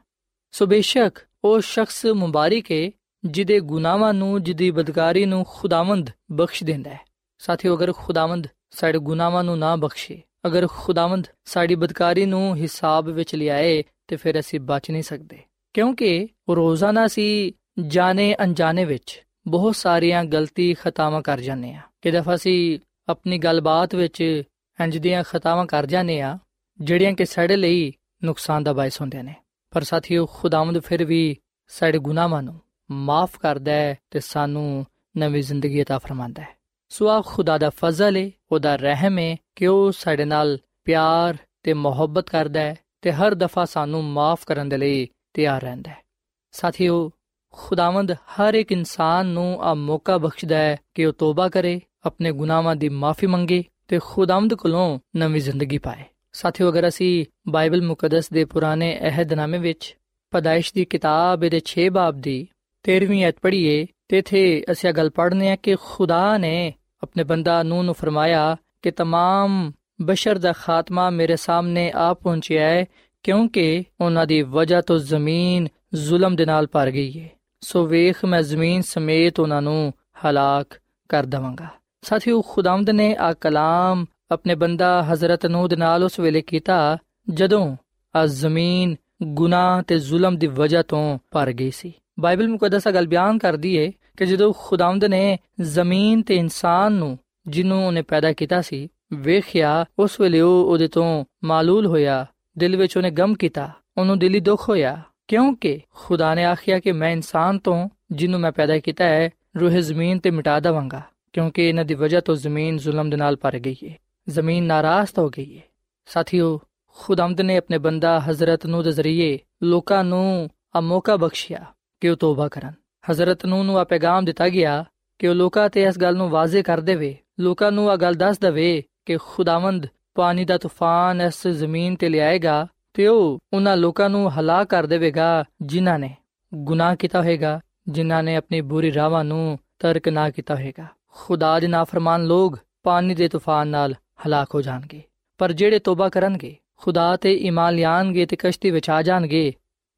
[0.53, 2.91] ਸੋ ਬੇਸ਼ੱਕ ਉਹ ਸ਼ਖਸ ਮੁਬਾਰਕ ਹੈ
[3.25, 7.01] ਜਿਹਦੇ ਗੁਨਾਹਾਂ ਨੂੰ, ਜਿਹਦੀ ਬਦਕਾਰੀ ਨੂੰ ਖੁਦਾਵੰਦ ਬਖਸ਼ ਦਿੰਦਾ ਹੈ।
[7.39, 13.35] ਸਾਥੀਓ, ਅਗਰ ਖੁਦਾਵੰਦ ਸਾਡੇ ਗੁਨਾਹਾਂ ਨੂੰ ਨਾ ਬਖਸ਼ੇ, ਅਗਰ ਖੁਦਾਵੰਦ ਸਾਡੀ ਬਦਕਾਰੀ ਨੂੰ ਹਿਸਾਬ ਵਿੱਚ
[13.35, 15.39] ਲਿਆਏ, ਤੇ ਫਿਰ ਅਸੀਂ ਬਚ ਨਹੀਂ ਸਕਦੇ।
[15.73, 17.53] ਕਿਉਂਕਿ ਰੋਜ਼ਾਨਾ ਅਸੀਂ
[17.87, 23.95] ਜਾਣੇ ਅਣਜਾਣੇ ਵਿੱਚ ਬਹੁਤ ਸਾਰੀਆਂ ਗਲਤੀ ਖਤਾਵਾਂ ਕਰ ਜਾਂਦੇ ਆ ਕਿ ਦਫਾ ਅਸੀਂ ਆਪਣੀ ਗੱਲਬਾਤ
[23.95, 24.43] ਵਿੱਚ
[24.81, 26.39] ਇੰਜ ਦੀਆਂ ਖਤਾਵਾਂ ਕਰ ਜਾਂਦੇ ਆ
[26.81, 27.93] ਜਿਹੜੀਆਂ ਕਿ ਸਾਡੇ ਲਈ
[28.25, 29.35] ਨੁਕਸਾਨ ਦਾ ਬਾਇਸ ਹੁੰਦੇ ਨੇ।
[29.74, 31.38] ਪਰ ਸਾਥੀਓ ਖੁਦਾਵੰਦ ਫਿਰ ਵੀ
[31.72, 32.60] ਸਾਡੇ ਗੁਨਾਹਾਂ ਨੂੰ
[32.92, 34.86] ਮਾਫ ਕਰਦਾ ਹੈ ਤੇ ਸਾਨੂੰ
[35.18, 36.56] ਨਵੀਂ ਜ਼ਿੰਦਗੀ عطا ਫਰਮਾਂਦਾ ਹੈ
[36.90, 41.74] ਸੋ ਆ ਖੁਦਾ ਦਾ ਫਜ਼ਲ ਹੈ ਉਹਦਾ ਰਹਿਮ ਹੈ ਕਿ ਉਹ ਸਾਡੇ ਨਾਲ ਪਿਆਰ ਤੇ
[41.74, 46.04] ਮੁਹੱਬਤ ਕਰਦਾ ਹੈ ਤੇ ਹਰ ਦਫਾ ਸਾਨੂੰ ਮਾਫ ਕਰਨ ਦੇ ਲਈ ਤਿਆਰ ਰਹਿੰਦਾ ਹੈ
[46.52, 47.12] ਸਾਥੀਓ
[47.52, 52.76] ਖੁਦਾਵੰਦ ਹਰ ਇੱਕ ਇਨਸਾਨ ਨੂੰ ਆ ਮੌਕਾ ਬਖਸ਼ਦਾ ਹੈ ਕਿ ਉਹ ਤੋਬਾ ਕਰੇ ਆਪਣੇ ਗੁਨਾਹਾਂ
[52.76, 58.45] ਦੀ ਮਾਫੀ ਮੰਗੇ ਤੇ ਖੁਦਾਵੰਦ ਕੋਲੋਂ ਨਵੀਂ ਜ਼ਿੰਦਗੀ ਪਾਏ ਸਾਥੀਓ, ਅਗਰ ਅਸੀਂ ਬਾਈਬਲ ਮੁਕੱਦਸ ਦੇ
[58.45, 59.97] ਪੁਰਾਣੇ ਅਹਿਦਨਾਮੇ ਵਿੱਚ
[60.31, 62.37] ਪਦਾਇਸ਼ ਦੀ ਕਿਤਾਬ ਦੇ 6 ਬਾਬ ਦੀ
[62.85, 66.73] 13ਵੀਂ ਐਤ ਪੜ੍ਹੀਏ, ਤੇ ਇਥੇ ਅਸੀਂ ਇਹ ਗੱਲ ਪੜ੍ਹਨੇ ਆ ਕਿ ਖੁਦਾ ਨੇ
[67.03, 72.85] ਆਪਣੇ ਬੰਦਾ ਨੂਹ ਨੂੰ ਫਰਮਾਇਆ ਕਿ ਤਮਾਮ ਬਸ਼ਰ ਦਾ ਖਾਤਮਾ ਮੇਰੇ ਸਾਹਮਣੇ ਆ ਪਹੁੰਚਿਆ ਹੈ,
[73.23, 77.29] ਕਿਉਂਕਿ ਉਹਨਾਂ ਦੀ ਵਜ੍ਹਾ ਤੋਂ ਜ਼ਮੀਨ ਜ਼ੁਲਮ ਦੇ ਨਾਲ ਭਰ ਗਈ ਹੈ
[77.61, 79.93] ਸੋ ਵੇਖ, ਮੈਂ ਜ਼ਮੀਨ ਸਮੇਤ ਉਹਨਾਂ ਨੂੰ
[80.25, 81.69] ਹਲਾਕ ਕਰ ਦਵਾਂਗਾ।
[82.03, 86.99] ਸਾਥੀਓ, ਖੁਦਾਵੰਦ ਨੇ ਆ ਕਲਾਮ ਆਪਣੇ ਬੰਦਾ ਹਜ਼ਰਤ ਨੂਹ ਦੇ ਨਾਲ ਉਸ ਵੇਲੇ ਕੀਤਾ,
[87.31, 87.77] ਜਦੋਂ
[88.17, 93.39] ਆ ਜ਼ਮੀਨ, ਗੁਨਾਹ ਤੇ ਜ਼ੁਲਮ ਦੀ ਵਜ੍ਹਾ ਤੋਂ ਭਰ ਗਈ ਸੀ। ਬਾਈਬਲ ਮੁਕੱਦਸ ਗੱਲ ਬਿਆਨ
[93.39, 98.89] ਕਰਦੀ ਹੈ ਕਿ ਜਦੋਂ ਖੁਦਾਵੰਦ ਨੇ ਜ਼ਮੀਨ ਤੇ ਇਨਸਾਨ ਨੂੰ, ਜਿਹਨੂੰ ਉਹਨੇ ਪੈਦਾ ਕੀਤਾ ਸੀ,
[99.13, 102.27] ਵੇਖਿਆ, ਉਸ ਵੇਲੇ ਉਹ ਉਹਦੇ ਤੋਂ ਮਾਲੂਲ ਹੋਇਆ,
[102.59, 107.11] ਦਿਲ ਵਿੱਚ ਉਹਨੇ ਗਮ ਕੀਤਾ, ਉਹਨੂੰ ਦਿਲੀ ਦੁੱਖ ਹੋਇਆ, ਕਿਉਂਕਿ ਖੁਦਾ ਨੇ ਆਖਿਆ ਕਿ ਮੈਂ
[107.11, 111.95] ਇਨਸਾਨ ਤੋਂ, ਜਿਹਨੂੰ ਮੈਂ ਪੈਦਾ ਕੀਤਾ ਹੈ, ਰੂਹ ਜ਼ਮੀਨ ਤੇ ਮਿਟਾ ਦਵਾਂਗਾ, ਕਿਉਂਕਿ ਇਹਨਾਂ ਦੀ
[111.95, 113.97] ਵਜ੍ਹਾ ਤੋਂ ਜ਼ਮੀਨ ਜ਼ੁਲਮ ਦੇ ਨਾਲ ਭਰ ਗਈ ਹੈ
[114.29, 115.63] ਜ਼ਮੀਨ ਨਾਰਾਜ਼ ਹੋ ਗਈ ਹੈ
[116.07, 116.61] ਸਾਥੀਓ
[116.99, 121.65] ਖੁਦਾਵੰਦ ਨੇ ਆਪਣੇ ਬੰਦਾ ਹਜ਼ਰਤ ਨੂੰ ਦੇ ਜ਼ਰੀਏ ਲੋਕਾਂ ਨੂੰ ਆ ਮੌਕਾ ਬਖਸ਼ਿਆ
[122.01, 122.73] ਕਿ ਉਹ ਤੋਬਾ ਕਰਨ।
[123.11, 124.85] ਹਜ਼ਰਤ ਨੂੰ ਨੂੰ ਆ ਪੈਗਾਮ ਦਿੱਤਾ ਗਿਆ
[125.19, 128.39] ਕਿ ਉਹ ਲੋਕਾਂ ਤੇ ਇਸ ਗੱਲ ਨੂੰ ਵਾਜ਼ਿਹ ਕਰ ਦੇਵੇ। ਲੋਕਾਂ ਨੂੰ ਆ ਗੱਲ ਦੱਸ
[128.39, 134.31] ਦੇਵੇ ਕਿ ਖੁਦਾਵੰਦ ਪਾਣੀ ਦਾ ਤੂਫਾਨ ਇਸ ਜ਼ਮੀਨ ਤੇ ਲਿਆਏਗਾ ਤੇ ਉਹ ਉਹਨਾਂ ਲੋਕਾਂ ਨੂੰ
[134.31, 136.17] ਹਲਾਕ ਕਰ ਦੇਵੇਗਾ ਜਿਨ੍ਹਾਂ ਨੇ
[136.55, 141.67] ਗੁਨਾਹ ਕੀਤਾ ਹੋਵੇਗਾ ਜਿਨ੍ਹਾਂ ਨੇ ਆਪਣੀ ਬੁਰੀ ਰਾਹਾਂ ਨੂੰ ਤਰਕ ਨਾ ਕੀਤਾ ਹੋਵੇਗਾ ਖੁਦਾ ਦੇ
[141.67, 143.95] ਨਾਫਰਮਾਨ ਲੋਕ ਪਾਣੀ ਦੇ ਤੂਫਾਨ ਨਾਲ
[144.27, 145.03] ਹਲਾਕ ਹੋ ਜਾਣਗੇ।
[145.39, 149.53] ਪਰ ਜਿਹੜੇ ਤੋਬਾ ਕਰਨਗੇ, ਖੁਦਾ ਤੇ ਈਮਾਨ ਲਿਆਣਗੇ ਤੇ ਕਸ਼ਤੀ ਵਿੱਚ ਆ ਜਾਣਗੇ,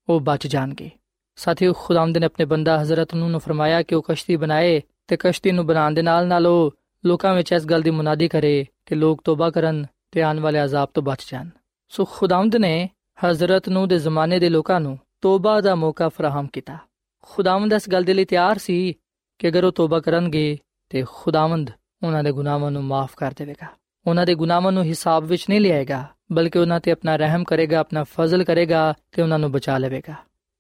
[0.09, 0.91] ਉਹ ਬਚ ਜਾਣਗੇ।
[1.37, 5.67] ਸਾਥੀਓ, ਖੁਦਾਵੰਦ ਨੇ ਆਪਣੇ ਬੰਦਾ ਹਜ਼ਰਤ ਨੂੰ ਫਰਮਾਇਆ ਕਿ ਉਹ ਕਸ਼ਤੀ ਬਣਾਏ ਤੇ ਕਸ਼ਤੀ ਨੂੰ
[5.67, 6.75] ਬਣਾਉਣ ਦੇ ਨਾਲ ਨਾਲ ਉਹ
[7.07, 10.89] ਲੋਕਾਂ ਵਿੱਚ ਇਸ ਗੱਲ ਦੀ ਮੁਨਾਦੀ ਕਰੇ ਕਿ ਲੋਕ ਤੋਬਾ ਕਰਨ ਤੇ ਆਉਣ ਵਾਲੇ ਅਜ਼ਾਬ
[10.95, 11.49] ਤੋਂ ਬਚ ਜਾਣ।
[11.89, 12.89] ਸੋ ਖੁਦਾਵੰਦ ਨੇ
[13.27, 16.79] ਹਜ਼ਰਤ ਨੂੰ ਦੇ ਜ਼ਮਾਨੇ ਦੇ ਲੋਕਾਂ ਨੂੰ ਤੋਬਾ ਦਾ ਮੌਕਾ ਫਰਾਹਮ ਕੀਤਾ।
[17.23, 18.95] ਖੁਦਾਵੰਦ ਇਸ ਗੱਲ ਦੇ ਲਈ ਤਿਆਰ ਸੀ
[19.39, 20.59] ਕਿ ਅਗਰ ਉਹ ਤੋਬਾ ਕਰਨਗੇ
[20.89, 21.71] ਤੇ ਖੁਦਾਵੰਦ
[22.03, 23.67] ਉਹਨਾਂ ਦੇ ਗੁਨਾਹਾਂ ਨੂੰ ਮਾਫ ਕਰ ਦੇਵੇਗਾ।
[24.07, 28.05] ਉਹਨਾਂ ਦੇ ਗੁਨਾਹਾਂ ਨੂੰ ਹਿਸਾਬ ਵਿੱਚ ਨਹੀਂ ਲਿਆਏਗਾ, ਬਲਕਿ ਉਹਨਾਂ ਤੇ ਆਪਣਾ ਰਹਿਮ ਕਰੇਗਾ, ਆਪਣਾ
[28.05, 30.15] ਫਜ਼ਲ ਕਰੇਗਾ ਤੇ ਉਹਨਾਂ ਨੂੰ ਬਚਾ ਲਵੇਗਾ।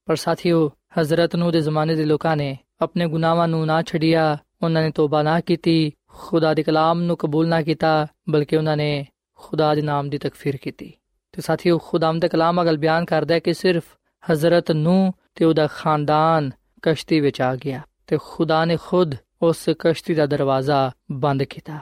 [0.06, 4.82] ਪਰ ਸਾਥੀਓ, ਹਜ਼ਰਤ ਨੂੰ ਦੇ ਜ਼ਮਾਨੇ ਦੇ ਲੋਕਾਂ ਨੇ ਆਪਣੇ ਗੁਨਾਹਾਂ ਨੂੰ ਨਾ ਛੱਡਿਆ, ਉਹਨਾਂ
[4.82, 9.74] ਨੇ ਤੋਬਾ ਨਾ ਕੀਤੀ, ਖੁਦਾ ਦੇ ਕਲਾਮ ਨੂੰ ਕਬੂਲ ਨਾ ਕੀਤਾ, ਬਲਕਿ ਉਹਨਾਂ ਨੇ ਖੁਦਾ
[9.74, 10.92] ਦੇ ਨਾਮ ਦੀ ਤਕਫੀਰ ਕੀਤੀ।
[11.32, 13.84] ਤੇ ਸਾਥੀਓ ਖੁਦਾਮ ਦਾ ਕਲਾਮ ਅਗਲ ਬਿਆਨ ਕਰਦਾ ਹੈ ਕਿ ਸਿਰਫ
[14.32, 16.50] ਹਜ਼ਰਤ ਨੂੰ ਤੇ ਉਹਦਾ ਖਾਨਦਾਨ
[16.82, 21.78] ਕਸ਼ਤੀ ਵਿੱਚ ਆ ਗਿਆ ਤੇ ਖੁਦਾ ਨੇ ਖੁਦ ਉਸ ਕਸ਼ਤੀ ਦਾ ਦਰਵਾਜ਼ਾ ਬੰਦ ਕੀਤਾ।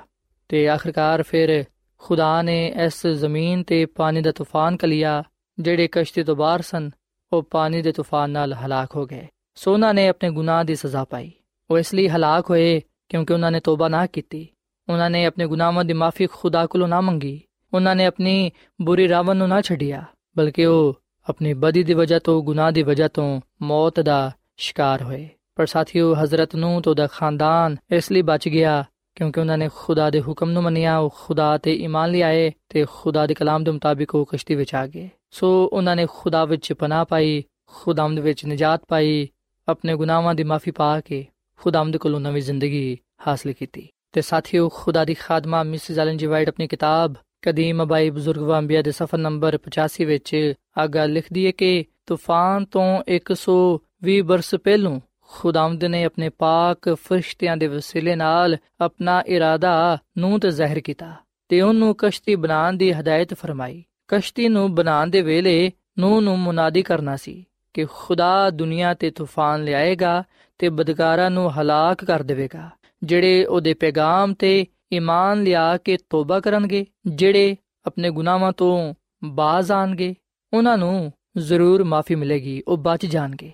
[0.52, 1.64] ਤੇ ਆਖਰਕਾਰ ਫਿਰ
[1.98, 5.22] ਖੁਦਾ ਨੇ ਇਸ ਜ਼ਮੀਨ ਤੇ ਪਾਣੀ ਦਾ ਤੂਫਾਨ ਕਲਿਆ,
[5.58, 6.90] ਜਿਹੜੇ ਕਸ਼ਤੀ ਤੋਂ ਬਾਹਰ ਸਨ,
[7.32, 11.32] ਉਹ ਪਾਣੀ ਦੇ ਤੂਫਾਨ ਨਾਲ ਹਲਾਕ ਹੋ ਗਏ। ਸੋਨਾ ਨੇ ਆਪਣੇ ਗੁਨਾਹ ਦੀ ਸਜ਼ਾ ਪਾਈ।
[11.70, 14.48] ਉਹ ਇਸ ਲਈ ਹਲਾਕ ਹੋਏ ਕਿਉਂਕਿ ਉਹਨਾਂ ਨੇ ਤੋਬਾ ਨਾ ਕੀਤੀ।
[14.88, 17.40] ਉਹਨਾਂ ਨੇ ਆਪਣੇ ਗੁਨਾਹਾਂ ਦੀ ਮਾਫੀ ਖੁਦਾ ਕੋਲੋਂ ਨਾ ਮੰਗੀ।
[17.74, 20.04] ਉਹਨਾਂ ਨੇ ਆਪਣੀ ਬੁਰੀ ਰਾਵਨ ਨੂੰ ਨਾ ਛੱਡਿਆ,
[20.36, 25.28] ਬਲਕਿ ਉਹ ਆਪਣੀ ਬਦੀ ਦੀ ਵਜ੍ਹਾ ਤੋਂ, ਗੁਨਾਹ ਦੀ ਵਜ੍ਹਾ ਤੋਂ ਮੌਤ ਦਾ ਸ਼ਿਕਾਰ ਹੋਏ।
[25.54, 28.84] ਪਰ ਸਾਥੀਓ, ਹਜ਼ਰਤ ਨੂੰ ਤੋਂ ਦਾ ਖਾਨਦਾਨ ਇਸ ਲਈ ਬਚ ਗਿਆ
[29.14, 33.26] ਕਿਉਂਕਿ ਉਹਨਾਂ ਨੇ ਖੁਦਾ ਦੇ ਹੁਕਮ ਨੂੰ ਮੰਨਿਆ, ਉਹ ਖੁਦਾ ਤੇ ਈਮਾਨ ਲਿਆਏ ਤੇ ਖੁਦਾ
[33.26, 37.04] ਦੇ ਕਲਾਮ ਦੇ ਮੁਤਾਬਿਕ ਉਹ ਕਸ਼ਤੀ ਵਿੱਚ ਆ ਗਏ। ਸੋ ਉਹਨਾਂ ਨੇ ਖੁਦਾ ਵਿੱਚ ਪਨਾਹ
[37.04, 39.28] ਪਾਈ, ਖੁਦਾਮਦ ਵਿੱਚ ਨਜਾਤ ਪਾਈ,
[39.68, 45.04] ਆਪਣੇ ਗੁਨਾਹਾਂ ਦੀ ਮਾਫੀ ਪਾ ਕੇ ਖੁਦਾਵੰਦ ਕੋਲੋਂ ਨਵੀਂ ਜ਼ਿੰਦਗੀ ਹਾਸਲ ਕੀਤੀ। ਤੇ ਸਾਥੀਓ, ਖੁਦਾ
[45.04, 49.58] ਦੀ ਖਾਦਮਾ ਮਿਸਿਸ ਐਲਨ ਜੀ ਵਾਈਟ ਆਪਣੀ ਕਿਤਾਬ ਕਦੀਮ ਅਬਾਈ ਬਜ਼ੁਰਗ ਵਾਂਬੀਆ ਦੇ ਸਫਾ ਨੰਬਰ
[49.58, 55.00] 85 ਵਿੱਚ ਆਗਾ ਲਿਖਦੀ ਹੈ ਕਿ ਤੂਫਾਨ ਤੋਂ 120 ਬਰਸ ਪਹਿਲੋਂ
[55.32, 61.12] ਖੁਦਾਵੰਦ ਨੇ ਆਪਣੇ ਪਾਕ ਫਰਿਸ਼ਤਿਆਂ ਦੇ ਵਸੀਲੇ ਨਾਲ ਆਪਣਾ ਇਰਾਦਾ ਨੂੰ ਤੇ ਜ਼ਾਹਿਰ ਕੀਤਾ
[61.50, 66.82] ਤੇ ਉਹਨੂੰ ਕਸ਼ਤੀ ਬਣਾਉਣ ਦੀ ਹਦਾਇਤ ਫਰਮਾਈ। ਕਸ਼ਤੀ ਨੂੰ ਬਣਾਉਣ ਦੇ ਵੇਲੇ ਨੂੰ ਨੂੰ ਮੁਨਾਦੀ
[66.82, 70.22] ਕਰਨਾ ਸੀ ਕਿ ਖੁਦਾ ਦੁਨੀਆ ਤੇ ਤੂਫਾਨ ਲਿਆਏਗਾ
[70.60, 72.68] ਤੇ ਬਦਕਾਰਾਂ ਨੂੰ ਹਲਾਕ ਕਰ ਦੇਵੇਗਾ,
[73.02, 80.14] ਜਿਹੜੇ ਉਹਦੇ ਪੈਗਾਮ ਤੇ ਈਮਾਨ ਲਿਆ ਕੇ ਤੋਬਾ ਕਰਨਗੇ, ਜਿਹੜੇ ਆਪਣੇ ਗੁਨਾਹਾਂ ਤੋਂ ਬਾਜ਼ ਆਣਗੇ
[80.52, 83.52] ਉਹਨਾਂ ਨੂੰ ਜ਼ਰੂਰ ਮਾਫੀ ਮਿਲੇਗੀ, ਉਹ ਬਚ ਜਾਣਗੇ।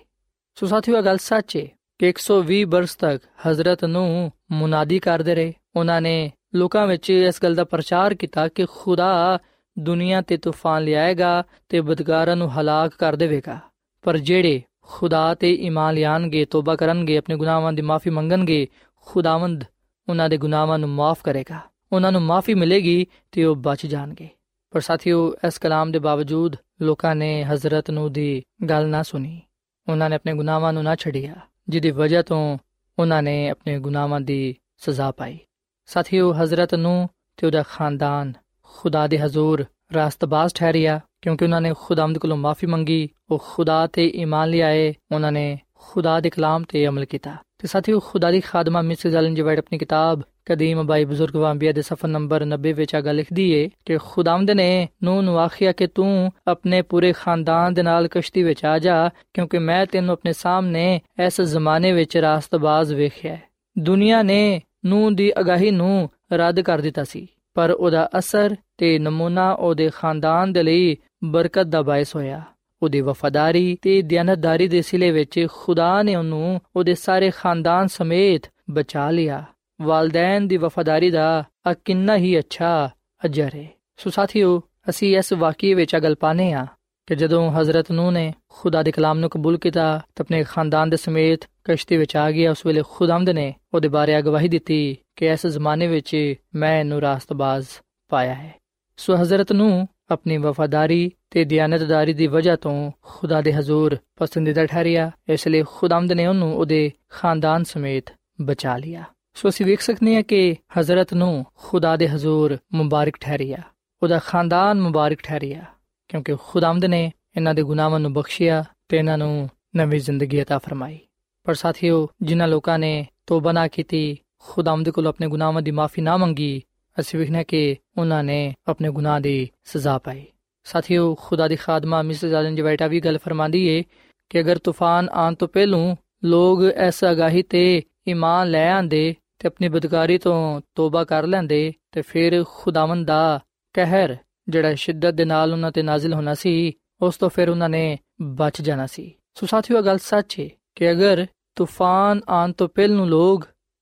[0.55, 1.67] ਸੋ ਸਾਥੀਓ, ਇਹ ਗੱਲ ਸੱਚ ਹੈ
[1.99, 7.55] ਕਿ 120 ਬਰਸ ਤੱਕ ਹਜ਼ਰਤ ਨੂੰ ਮੁਨਾਦੀ ਕਰਦੇ ਰਹੇ। ਉਹਨਾਂ ਨੇ ਲੋਕਾਂ ਵਿੱਚ ਇਸ ਗੱਲ
[7.55, 9.39] ਦਾ ਪ੍ਰਚਾਰ ਕੀਤਾ ਕਿ ਖੁਦਾ
[9.79, 13.59] ਦੁਨੀਆ ਤੇ ਤੂਫਾਨ ਲਿਆਏਗਾ ਤੇ ਬਦਕਾਰਾਂ ਨੂੰ ਹਲਾਕ ਕਰ ਦੇਵੇਗਾ।
[14.01, 19.63] ਪਰ ਜਿਹੜੇ ਖੁਦਾ ਤੇ ਈਮਾਨ ਲਿਆਣਗੇ, ਤੋਬਾ ਕਰਨਗੇ, ਆਪਣੇ ਗੁਨਾਹਾਂ ਦੀ ਮਾਫੀ ਮੰਗਣਗੇ ਖੁਦਾਵੰਦ
[20.09, 21.59] ਉਹਨਾਂ ਦੇ ਗੁਨਾਹਾਂ ਨੂੰ ਮਾਫ ਕਰੇਗਾ।
[21.91, 24.29] ਉਹਨਾਂ ਨੂੰ ਮਾਫੀ ਮਿਲੇਗੀ ਤੇ ਉਹ ਬਚ ਜਾਣਗੇ।
[24.71, 29.41] ਪਰ ਸਾਥੀਓ, ਇਸ ਕਲਾਮ ਦੇ ਬਾਵਜੂਦ ਲੋਕਾਂ ਨੇ ਹਜ਼ਰਤ ਨੂੰ ਦੀ ਗੱਲ ਨਾ ਸੁਣੀ।
[29.89, 31.35] ਉਹਨਾਂ ਨੇ ਆਪਣੇ ਗੁਨਾਹਾਂ ਨੂੰ ਨਾ ਛੱਡਿਆ,
[31.69, 32.57] ਜਿਹਦੀ ਵਜ੍ਹਾ ਤੋਂ
[32.99, 35.39] ਉਹਨਾਂ ਨੇ ਆਪਣੇ ਗੁਨਾਹਾਂ ਦੀ ਸਜ਼ਾ ਪਾਈ।
[35.85, 42.17] ਸਾਥੀਓ, ਹਜ਼ਰਤ ਨੂੰ ਤੇ ਉਹਦਾ ਖਾਨਦਾਨ ਖੁਦਾ ਦੇ ਹਜ਼ੂਰ ਰਾਸਤਬਾਜ਼ ਠਹਿਰਿਆ, ਕਿਉਂਕਿ ਉਹਨਾਂ ਨੇ ਖੁਦਾਮਦ
[42.17, 47.05] ਕੋਲੋਂ ਮਾਫੀ ਮੰਗੀ, ਉਹ ਖੁਦਾ ਤੇ ਈਮਾਨ ਲਿਆਏ, ਉਹਨਾਂ ਨੇ ਖੁਦਾ ਦੇ ਕਲਾਮ ਤੇ ਅਮਲ
[47.05, 51.71] ਕੀਤਾ। ਤੇ ਸਾਥੀਓ, ਖੁਦਾ ਦੀ ਖਾਦਮਾ ਮਿਸ ਐਲਨ ਜੀ ਆਪਣੀ ਕਿਤਾਬ ਕਦੀਮ ਬਾਈ ਬਜ਼ੁਰਗ ਵਾਂਬੀਆ
[51.71, 55.87] ਦੇ ਸਫਾ ਨੰਬਰ 90 ਵਿੱਚ ਆਗਾ ਲਿਖਦੀ ਏ ਕਿ ਖੁਦਾਵੰਦ ਨੇ ਨੂੰ ਨੂੰ ਆਖਿਆ ਕਿ
[55.87, 61.01] ਤੂੰ ਆਪਣੇ ਪੂਰੇ ਖਾਨਦਾਨ ਦੇ ਨਾਲ ਕਸ਼ਤੀ ਵਿੱਚ ਆ ਜਾ, ਕਿਉਂਕਿ ਮੈਂ ਤੈਨੂੰ ਆਪਣੇ ਸਾਹਮਣੇ
[61.25, 63.37] ਇਸ ਜ਼ਮਾਨੇ ਵਿੱਚ ਰਾਸਤਬਾਜ਼ ਵੇਖਿਆ
[63.79, 69.51] ਦੁਨੀਆ ਨੇ ਨੂੰ ਦੀ ਅਗਾਹੀ ਨੂੰ ਰੱਦ ਕਰ ਦਿੱਤਾ ਸੀ, ਪਰ ਉਹਦਾ ਅਸਰ ਤੇ ਨਮੂਨਾ
[69.51, 72.41] ਉਹਦੇ ਖਾਨਦਾਨ ਦੇ ਲਈ ਬਰਕਤ ਦਾ ਬਾਇਸ ਹੋਇਆ।
[72.83, 79.11] ਉਹਦੀ ਵਫਾਦਾਰੀ ਤੇ ਦਿਆਨਤਦਾਰੀ ਦੇ ਸਿਲੇ ਵਿੱਚ ਖੁਦਾ ਨੇ ਉਹਨੂੰ ਉਹਦੇ ਸਾਰੇ ਖਾਨਦਾਨ ਸਮੇਤ ਬਚਾ
[79.11, 79.43] ਲਿਆ।
[79.81, 82.89] ਵਾਲਦੈਨ ਦੀ ਵਫਾਦਾਰੀ ਦਾ ਆ ਕਿੰਨਾ ਹੀ ਅੱਛਾ
[83.25, 86.65] ਅਜਰ ਹੈ ਸੋ ਸਾਥੀਓ, ਅਸੀਂ ਇਸ ਵਾਕਿਏ ਵਿੱਚ ਅਗਲ ਪਾਨੇ ਆ
[87.07, 90.97] ਕਿ ਜਦੋਂ ਹਜ਼ਰਤ ਨੂੰ ਨੇ ਖੁਦਾ ਦੇ ਕਲਾਮ ਨੂੰ ਕਬੂਲ ਕੀਤਾ, ਤਾਂ ਆਪਣੇ ਖਾਨਦਾਨ ਦੇ
[90.97, 95.47] ਸਮੇਤ ਕਸ਼ਤੀ ਵਿੱਚ ਆ ਗਿਆ, ਉਸ ਵੇਲੇ ਖੁਦਾਮਦ ਨੇ ਉਹਦੇ ਬਾਰੇ ਅਗਵਾਹੀ ਦਿੱਤੀ ਕਿ ਇਸ
[95.47, 97.67] ਜ਼ਮਾਨੇ ਵਿੱਚ ਮੈਂ ਇਹਨੂੰ ਰਾਸਤਬਾਜ਼
[98.09, 98.53] ਪਾਇਆ ਹੈ।
[98.97, 105.11] ਸੋ ਹਜ਼ਰਤ ਨੂੰ ਆਪਣੀ ਵਫਾਦਾਰੀ ਤੇ ਦਿਆਨਤਦਾਰੀ ਦੀ ਵਜ੍ਹਾ ਤੋਂ ਖੁਦਾ ਦੇ ਹਜ਼ੂਰ ਪਸੰਦੀਦਾ ਠਹਿਰਿਆ,
[105.29, 108.09] ਇਸ ਲਈ ਖੁਦਾਮਦ ਨੇ ਉਹਨੂੰ ਉਹਦੇ ਖਾਨਦਾਨ ਸਮੇਤ
[108.41, 109.03] ਬਚਾ ਲਿਆ।
[109.34, 113.58] ਸੋ ਅਸੀਂ ਵੇਖ ਸਕਨੇ ਹਾਂ ਕਿ ਹਜ਼ਰਤ ਨੂੰ ਖੁਦਾ ਦੇ ਹਜ਼ੂਰ ਮੁਬਾਰਕ ਠਹਿਰਿਆ
[114.02, 115.64] ਉਹਦਾ ਖਾਨਦਾਨ ਮੁਬਾਰਕ ਠਹਿਰਿਆ
[116.08, 120.98] ਕਿਉਂਕਿ ਖੁਦਾਮਦ ਨੇ ਇਹਨਾਂ ਦੇ ਗੁਨਾਹਾਂ ਨੂੰ ਬਖਸ਼ਿਆ ਤੇ ਇਹਨਾਂ ਨੂੰ ਨਵੀਂ ਜ਼ਿੰਦਗੀ عطا ਫਰਮਾਈ
[121.46, 126.16] ਪਰ ਸਾਥੀਓ ਜਿਨ੍ਹਾਂ ਲੋਕਾਂ ਨੇ ਤੋਬਾ ਨਾ ਕੀਤੀ ਖੁਦਾਮਦ ਕੋਲ ਆਪਣੇ ਗੁਨਾਹਾਂ ਦੀ ਮਾਫੀ ਨਾ
[126.16, 126.62] ਮੰਗੀ
[126.96, 130.24] ਅਸੀਂ ਵੇਖਣਾ ਕਿ ਉਹਨਾਂ ਨੇ ਆਪਣੇ ਗੁਨਾਹ ਦੀ ਸਜ਼ਾ ਪਾਈ
[130.66, 133.82] ਸਾਥੀਓ ਖੁਦਾ ਦੀ ਖਾਦਮਾ ਮਿਸਿਸ ਆਲਨ ਜਵੈਟਾ ਵੀ ਗੱਲ ਫਰਮਾਂਦੀ ਏ
[134.30, 139.67] ਕਿ ਅਗਰ ਤੂਫਾਨ ਆਉਣ ਤੋਂ ਪਹਿਲੋਂ ਲੋਗ ਇਸ ਅਗਾਹੀ ਤੇ ਈਮਾਨ ਲੈ ਆਂਦੇ ਤੇ ਆਪਣੀ
[139.69, 143.39] ਬਦਕਾਰੀ ਤੋਂ ਤੋਬਾ ਕਰ ਲੈਂਦੇ ਤੇ ਫਿਰ ਖੁਦਾਵੰਦ ਦਾ
[143.75, 144.15] ਕਹਿਰ,
[144.49, 148.61] ਜਿਹੜਾ ਸ਼ਿੱਦਤ ਦੇ ਨਾਲ ਉਹਨਾਂ ਤੇ ਨਾਜ਼ਿਲ ਹੋਣਾ ਸੀ, ਉਸ ਤੋਂ ਫਿਰ ਉਹਨਾਂ ਨੇ ਬਚ
[148.61, 153.41] ਜਾਣਾ ਸੀ। ਸੋ ਸਾਥੀਓ ਗੱਲ ਸੱਚ ਹੈ ਕਿ ਅਗਰ ਤੂਫਾਨ ਆਉਣ ਤੋਂ ਪਹਿਲੋਂ ਲੋਗ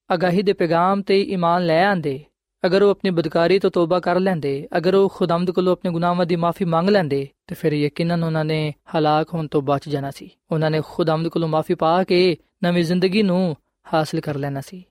[0.10, 2.20] ਅਗਾਹੀ ਦੇ ਪੈਗਾਮ ਤੇ ਈਮਾਨ ਲੈ ਆਂਦੇ,
[2.64, 6.36] ਅਗਰ ਉਹ ਆਪਣੀ ਬਦਕਾਰੀ ਤੋਂ ਤੋਬਾ ਕਰ ਲੈਂਦੇ, ਅਗਰ ਉਹ ਖੁਦਾਮਦ ਕੋਲੋਂ ਆਪਣੇ ਗੁਨਾਹਾਂ ਦੀ
[6.36, 10.72] ਮਾਫੀ ਮੰਗ ਲੈਂਦੇ, ਤੇ ਫਿਰ ਯਕੀਨਨ ਉਹਨਾਂ ਨੇ ਹਲਾਕ ਹੋਣ ਤੋਂ ਬਚ ਜਾਣਾ ਸੀ। ਉਹਨਾਂ
[10.72, 13.56] ਨੇ ਖੁਦਾਮਦ ਕੋਲੋਂ ਮਾਫੀ ਪਾ ਕੇ ਨਵੀਂ ਜ਼ਿੰਦਗੀ ਨੂੰ
[13.94, 14.84] ਹਾਸਲ ਕਰ ਲੈਣਾ ਸੀ।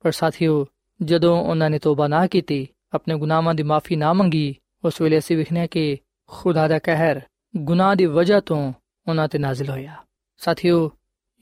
[0.00, 0.66] ਪਰ ਸਾਥੀਓ,
[1.02, 5.36] ਜਦੋਂ ਉਹਨਾਂ ਨੇ ਤੋਬਾ ਨਾ ਕੀਤੀ, ਆਪਣੇ ਗੁਨਾਹਾਂ ਦੀ ਮਾਫੀ ਨਾ ਮੰਗੀ, ਉਸ ਵੇਲੇ ਅਸੀਂ
[5.36, 7.20] ਵਿਖਨੇ ਕਿ ਖੁਦਾ ਦਾ ਕਹਿਰ
[7.56, 8.72] ਗੁਨਾਹ ਦੀ ਵਜ੍ਹਾ ਤੋਂ
[9.08, 9.96] ਉਹਨਾਂ ਤੇ ਨਾਜ਼ਿਲ ਹੋਇਆ।
[10.38, 10.90] ਸਾਥੀਓ,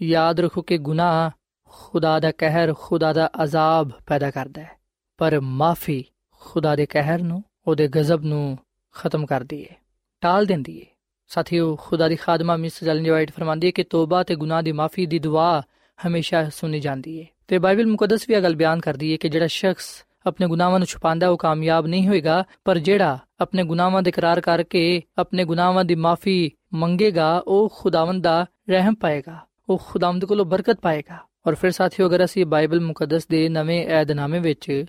[0.02, 1.30] ਯਾਦ ਰੱਖੋ ਕਿ ਗੁਨਾਹ
[1.68, 4.70] ਖੁਦਾ ਦਾ ਕਹਿਰ, ਖੁਦਾ ਦਾ ਅਜ਼ਾਬ ਪੈਦਾ ਕਰਦਾ ਹੈ।
[5.18, 6.04] ਪਰ ਮਾਫੀ
[6.40, 8.58] ਖੁਦਾ ਦੇ ਕਹਿਰ ਨੂੰ, ਉਹਦੇ ਗਜ਼ਬ ਨੂੰ
[8.94, 9.76] ਖਤਮ ਕਰਦੀ ਹੈ,
[10.20, 10.86] ਟਾਲ ਦਿੰਦੀ ਹੈ।
[11.28, 15.18] ਸਾਥੀਓ, ਖੁਦਾ ਦੀ ਖਾਦਮਾ ਮਿਸ ਜਲਨਜਵਾਈਟ ਫਰਮਾਂਦੀ ਹੈ ਕਿ ਤੋਬਾ ਤੇ ਗੁਨਾਹ ਦੀ ਮਾਫੀ ਦੀ
[15.18, 15.62] ਦੁਆ
[16.06, 19.46] ਹਮੇਸ਼ਾ ਸੁਣੀ ਜਾਂਦੀ ਹੈ ਤੇ ਬਾਈਬਲ ਮੁਕੱਦਸ ਵੀ ਇਹ ਗੱਲ ਬਿਆਨ ਕਰਦੀ ਹੈ ਕਿ ਜਿਹੜਾ
[19.46, 19.86] ਸ਼ਖਸ
[20.26, 25.02] ਆਪਣੇ ਗੁਨਾਹਾਂ ਨੂੰ ਛੁਪਾਉਂਦਾ ਉਹ ਕਾਮਯਾਬ ਨਹੀਂ ਹੋਏਗਾ, ਪਰ ਜਿਹੜਾ ਆਪਣੇ ਗੁਨਾਹਾਂ ਦਾ ਇਕਰਾਰ ਕਰਕੇ
[25.18, 31.18] ਆਪਣੇ ਗੁਨਾਹਾਂ ਦੀ ਮਾਫੀ ਮੰਗੇਗਾ, ਉਹ ਖੁਦਾਵੰਦ ਦਾ ਰਹਿਮ ਪਾਏਗਾ, ਉਹ ਖੁਦਾਵੰਦ ਕੋਲੋਂ ਬਰਕਤ ਪਾਏਗਾ।
[31.46, 34.84] ਔਰ ਫਿਰ ਸਾਥੀਓ, ਅਗਰ ਅਸੀਂ ਬਾਈਬਲ ਮੁਕੱਦਸ ਦੇ ਨਵੇਂ ਏਧਨਾਮੇ ਵਿੱਚ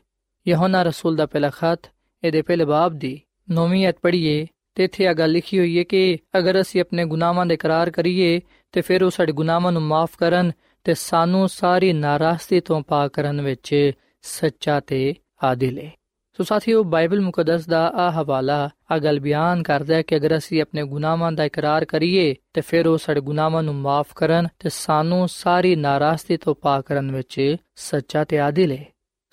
[0.45, 1.79] ਯਹੋਨਾ ਰਸੂਲ ਦਾ ਪਹਿਲਾ ਖਤ,
[2.23, 3.19] ਇਹਦੇ ਪਹਿਲੇ ਬਾਬ ਦੀ
[3.51, 7.45] ਨੌਵੀਂ ਐਤ ਪੜ੍ਹੀਏ, ਤੇ ਇੱਥੇ ਇਹ ਗੱਲ ਲਿਖੀ ਹੋਈ ਹੈ ਕਿ ਅਗਰ ਅਸੀਂ ਆਪਣੇ ਗੁਨਾਹਾਂ
[7.45, 10.51] ਦਾ ਇਕਰਾਰ ਕਰੀਏ, ਤੇ ਫਿਰ ਉਹ ਸਾਡੇ ਗੁਨਾਹਾਂ ਨੂੰ ਮਾਫ ਕਰਨ
[10.83, 13.91] ਤੇ ਸਾਨੂੰ ਸਾਰੀ ਨਾਰਾਜ਼ਗੀ ਤੋਂ ਪਾਕ ਕਰਨ ਵਿੱਚ
[14.21, 15.13] ਸੱਚਾ ਤੇ
[15.43, 15.91] ਆਦਿਲ ਹੈ
[16.37, 20.61] ਸੋ ਸਾਥੀਓ, ਬਾਈਬਲ ਮੁਕੱਦਸ ਦਾ ਆ ਹਵਾਲਾ, ਆ ਗੱਲ ਬਿਆਨ ਕਰਦਾ ਹੈ ਕਿ ਅਗਰ ਅਸੀਂ
[20.61, 25.27] ਆਪਣੇ ਗੁਨਾਹਾਂ ਦਾ ਇਕਰਾਰ ਕਰੀਏ, ਤੇ ਫਿਰ ਉਹ ਸਾਡੇ ਗੁਨਾਹਾਂ ਨੂੰ ਮਾਫ ਕਰਨ ਤੇ ਸਾਨੂੰ
[25.27, 28.85] ਸਾਰੀ ਨਾਰਾਜ਼ਗੀ ਤੋਂ ਪਾਕ ਕਰਨ ਵਿੱਚ ਸੱਚਾ ਤੇ ਆਦਿਲ ਹੈ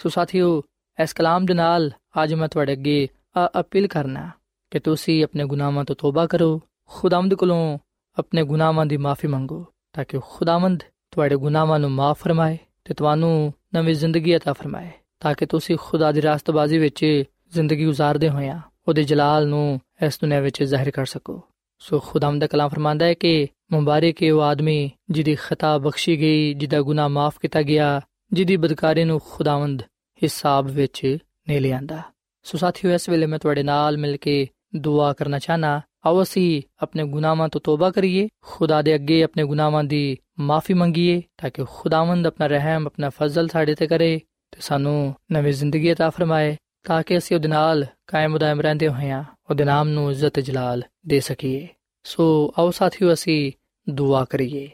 [0.03, 0.63] ਸੋ ਸਾਥੀਓ,
[0.99, 1.91] ਇਸ ਕਲਾਮ ਦੇ ਨਾਲ
[2.23, 4.31] ਅੱਜ ਮੈਂ ਤੁਹਾਡੇ ਅੱਗੇ ਆ ਅਪੀਲ ਕਰਨਾ
[4.71, 7.79] ਕਿ ਤੁਸੀਂ ਆਪਣੇ ਗੁਨਾਹਾਂ ਤੋਂ ਤੋਬਾ ਕਰੋ, ਖੁਦਾਵੰਦ ਕੋਲੋਂ
[8.19, 13.55] ਆਪਣੇ ਗੁਨਾਹਾਂ ਦੀ ਮਾਫੀ ਮੰਗੋ, ਤਾਂ ਕਿ ਖੁਦਾਵੰਦ ਤੁਹਾਡੇ ਗੁਨਾਹਾਂ ਨੂੰ ਮਾਫ ਫਰਮਾਏ ਤੇ ਤੁਹਾਨੂੰ
[13.75, 14.91] ਨਵੀਂ ਜ਼ਿੰਦਗੀ عطا ਫਰਮਾਏ,
[15.21, 20.43] ਤਾਂ ਕਿ ਤੁਸੀਂ ਖੁਦਾ ਦੀ ਰਾਸਤਬਾਜ਼ੀ ਵਿੱਚ ਜ਼ਿੰਦਗੀ گزارਦੇ ਹੋਇਆ ਉਹਦੇ ਜਲਾਲ ਨੂੰ ਇਸ ਦੁਨੀਆਂ
[20.43, 21.43] ਵਿੱਚ ਜ਼ਾਹਿਰ ਕਰ ਸਕੋ।
[21.79, 26.55] ਸੋ ਖੁਦਾਮ ਦਾ ਕਲਾਮ ਫਰਮਾਂਦਾ ਹੈ ਕਿ ਮੁਬਾਰਕ ਹੈ ਉਹ ਆਦਮੀ ਜਿਹਦੀ ਖਤਾ ਬਖਸ਼ੀ ਗਈ,
[26.55, 28.01] ਜਿਹਦਾ ਗੁਨਾਹ ਮਾਫ ਕੀਤਾ ਗਿਆ,
[28.33, 29.83] ਜਿਹਦੀ ਬਦਕਾਰੀ ਨੂੰ ਖੁਦਾਵੰਦ
[30.23, 31.19] ਹਿਸਾਬ ਵਿੱਚ
[31.49, 32.03] ਨੇ ਲਿਆਂਦਾ।
[32.43, 37.05] ਸੋ ਸਾਥੀਓ, ਇਸ ਵੇਲੇ ਮੈਂ ਤੁਹਾਡੇ ਨਾਲ ਮਿਲ ਕੇ ਦੁਆ ਕਰਨਾ ਚਾਹਨਾ ਆਓ ਅਸੀਂ ਆਪਣੇ
[37.05, 42.27] ਗੁਨਾਹਾਂ ਤੋਂ ਤੋਬਾ ਕਰੀਏ, ਖੁਦਾ ਦੇ ਅੱਗੇ ਆਪਣੇ ਗੁਨਾਹਾਂ ਦੀ ਮਾਫੀ ਮੰਗੀਏ ਤਾਂ ਕਿ ਖੁਦਾਵੰਦ
[42.27, 44.21] ਆਪਣਾ ਰਹਿਮ, ਆਪਣਾ ਫਜ਼ਲ ਸਾਡੇ ਤੇ ਕਰੇ
[44.51, 49.25] ਤੇ ਸਾਨੂੰ ਨਵੀਂ ਜ਼ਿੰਦਗੀ عطا ਫਰਮਾਏ ਤਾਂ ਕਿ ਅਸੀਂ ਉਹਦੇ ਨਾਲ ਕਾਇਮ ਉਦਾਇਮ ਰਹਿੰਦੇ ਹੋਈਆਂ
[49.51, 51.69] ਉਹਦੇ ਨਾਮ ਨੂੰ ਇੱਜ਼ਤ ਜਲਾਲ ਦੇ ਸਕੀਏ।
[52.03, 53.53] ਸੋ ਆਓ ਸਾਥੀਓ, ਅਸੀਂ
[53.91, 54.71] ਦੁਆ ਕਰੀਏ।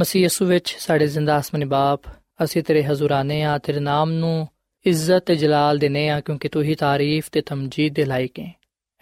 [0.00, 2.00] ਮਸੀਹ ਯਸੂ ਵਿੱਚ ਸਾਡੇ ਜ਼ਿੰਦਾ ਆਸਮਾਨੀ ਬਾਪ,
[2.44, 4.48] ਅਸੀਂ ਤੇਰੇ ਹਜ਼ੂਰਾਨੇ ਆ, ਤੇਰੇ ਨਾਮ ਨੂੰ
[4.86, 8.54] ਇੱਜ਼ਤ ਤੇ ਜਲਾਲ ਦੇਨੇ ਆ ਕਿਉਂਕਿ ਤੂੰ ਹੀ ਤਾਰੀਫ ਤੇ ਤਮਜੀਦ ਦੇ ਲਾਇਕ ਹੈ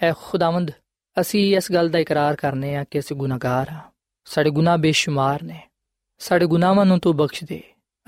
[0.02, 0.70] ਐ ਖੁਦਾਵੰਦ,
[1.20, 3.78] ਅਸੀਂ ਇਸ ਗੱਲ ਦਾ ਇਕਰਾਰ ਕਰਨੇ ਆ ਕਿ ਅਸੀਂ ਗੁਨਾਹਗਾਰ ਆ।
[4.24, 5.62] ਸਾਡੇ ਗੁਨਾਹ ਬੇਸ਼ੁਮਾਰ ਨੇ।
[6.24, 7.62] ਸਾਡੇ ਗੁਨਾਹਾਂ ਨੂੰ ਤੂੰ ਬਖਸ਼ ਦੇ।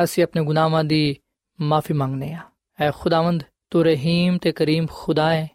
[0.05, 1.17] ਅਸੀਂ ਆਪਣੇ ਗੁਨਾਹਾਂ ਦੀ
[1.61, 2.39] ਮਾਫੀ ਮੰਗਨੇ ਆ
[2.81, 5.51] ਐ ਖੁਦਾਵੰਦ, ਤੂੰ ਰਹੀਮ ਤੇ ਕਰੀਮ ਖੁਦਾ ਹੈ।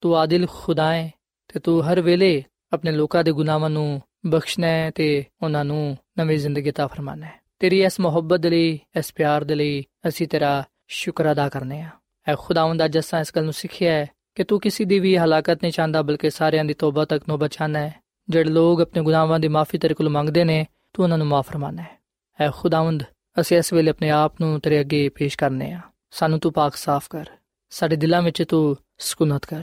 [0.00, 1.12] ਤੂੰ ਆਦਿਲ ਖੁਦਾ ਹੈ
[1.48, 6.38] ਤੇ ਤੂੰ ਹਰ ਵੇਲੇ ਆਪਣੇ ਲੋਕਾਂ ਦੇ ਗੁਨਾਹਾਂ ਨੂੰ ਬਖਸ਼ਣਾ ਹੈ ਤੇ ਉਹਨਾਂ ਨੂੰ ਨਵੀਂ
[6.38, 10.64] ਜ਼ਿੰਦਗੀ ਤਾ ਫਰਮਾਨਾ ਹੈ। ਤੇਰੀ ਇਸ ਮੁਹੱਬਤ ਦੇ ਲਈ, ਇਸ ਪਿਆਰ ਦੇ ਲਈ ਅਸੀਂ ਤੇਰਾ
[10.88, 11.88] ਸ਼ੁਕਰ ਅਦਾ ਕਰਨੇ ਆ
[12.28, 15.58] ਐ ਖੁਦਾਵੰਦ, ਅੱਜ ਅਸਾਂ ਇਸ ਗੱਲ ਨੂੰ ਸਿੱਖਿਆ ਹੈ ਕਿ ਤੂੰ ਕਿਸੇ ਦੀ ਵੀ ਹਲਾਕਤ
[15.62, 17.94] ਨਹੀਂ ਚਾਹੁੰਦਾ, ਬਲਕਿ ਸਾਰਿਆਂ ਦੀ ਤੋਬਾ ਤੱਕ ਨੂੰ ਬਚਾਣਾ ਹੈ।
[18.28, 21.82] ਜਿਹੜੇ ਲੋਕ ਆਪਣੇ ਗੁਨਾਹਾਂ ਦੀ ਮਾਫੀ ਤੇਰੇ ਕੋਲ ਮੰਗਦੇ ਨੇ, ਤੂੰ ਉਹਨਾਂ ਨੂੰ ਮਾਫ ਫਰਮਾਨਾ
[21.82, 21.95] ਹੈ।
[22.40, 23.02] ਐ ਖੁਦਾਵੰਦ,
[23.40, 27.06] ਅਸੀਂ ਇਸ ਵੇਲੇ ਆਪਣੇ ਆਪ ਨੂੰ ਤੇਰੇ ਅੱਗੇ ਪੇਸ਼ ਕਰਨੇ ਆ। ਸਾਨੂੰ ਤੂੰ ਪਾਕ ਸਾਫ਼
[27.10, 27.26] ਕਰ।
[27.70, 29.62] ਸਾਡੇ ਦਿਲਾਂ ਵਿੱਚ ਤੂੰ ਸਕੂਨਤ ਕਰ।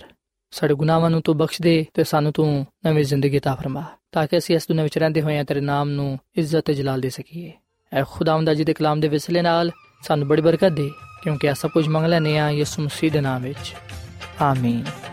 [0.51, 4.37] ਸਾਡੇ ਗੁਨਾਹਾਂ ਨੂੰ ਤੂੰ ਬਖਸ਼ ਦੇ ਤੇ ਸਾਨੂੰ ਤੂੰ ਨਵੀਂ ਜ਼ਿੰਦਗੀ ਤਾ ਫਰਮਾ। ਤਾਂ ਕਿ
[4.37, 7.53] ਅਸੀਂ ਇਸ ਦੁਨੀਆਂ ਵਿੱਚ ਰਹਿੰਦੇ ਹੋਏ ਤੇਰੇ ਨਾਮ ਨੂੰ ਇੱਜ਼ਤ ਤੇ ਜਲਾਲ ਦੇ ਸਕੀਏ।
[7.93, 10.91] ਐ ਖੁਦਾਵੰਦ ਜੀ ਦੇ ਕਲਾਮ ਦੇ ਵਿਸਲੇ ਨਾਲ ਸਾਨੂੰ ਬੜੀ ਬਰਕਤ ਦੇ,
[11.23, 13.75] ਕਿਉਂਕਿ ਆ ਸਭ ਕੁਝ ਮੰਗ ਲੈਨੇ ਆ ਯਿਸੂ ਮਸੀਹ ਦੇ ਨਾਮ ਵਿੱਚ।
[14.41, 15.12] ਆਮੀਨ।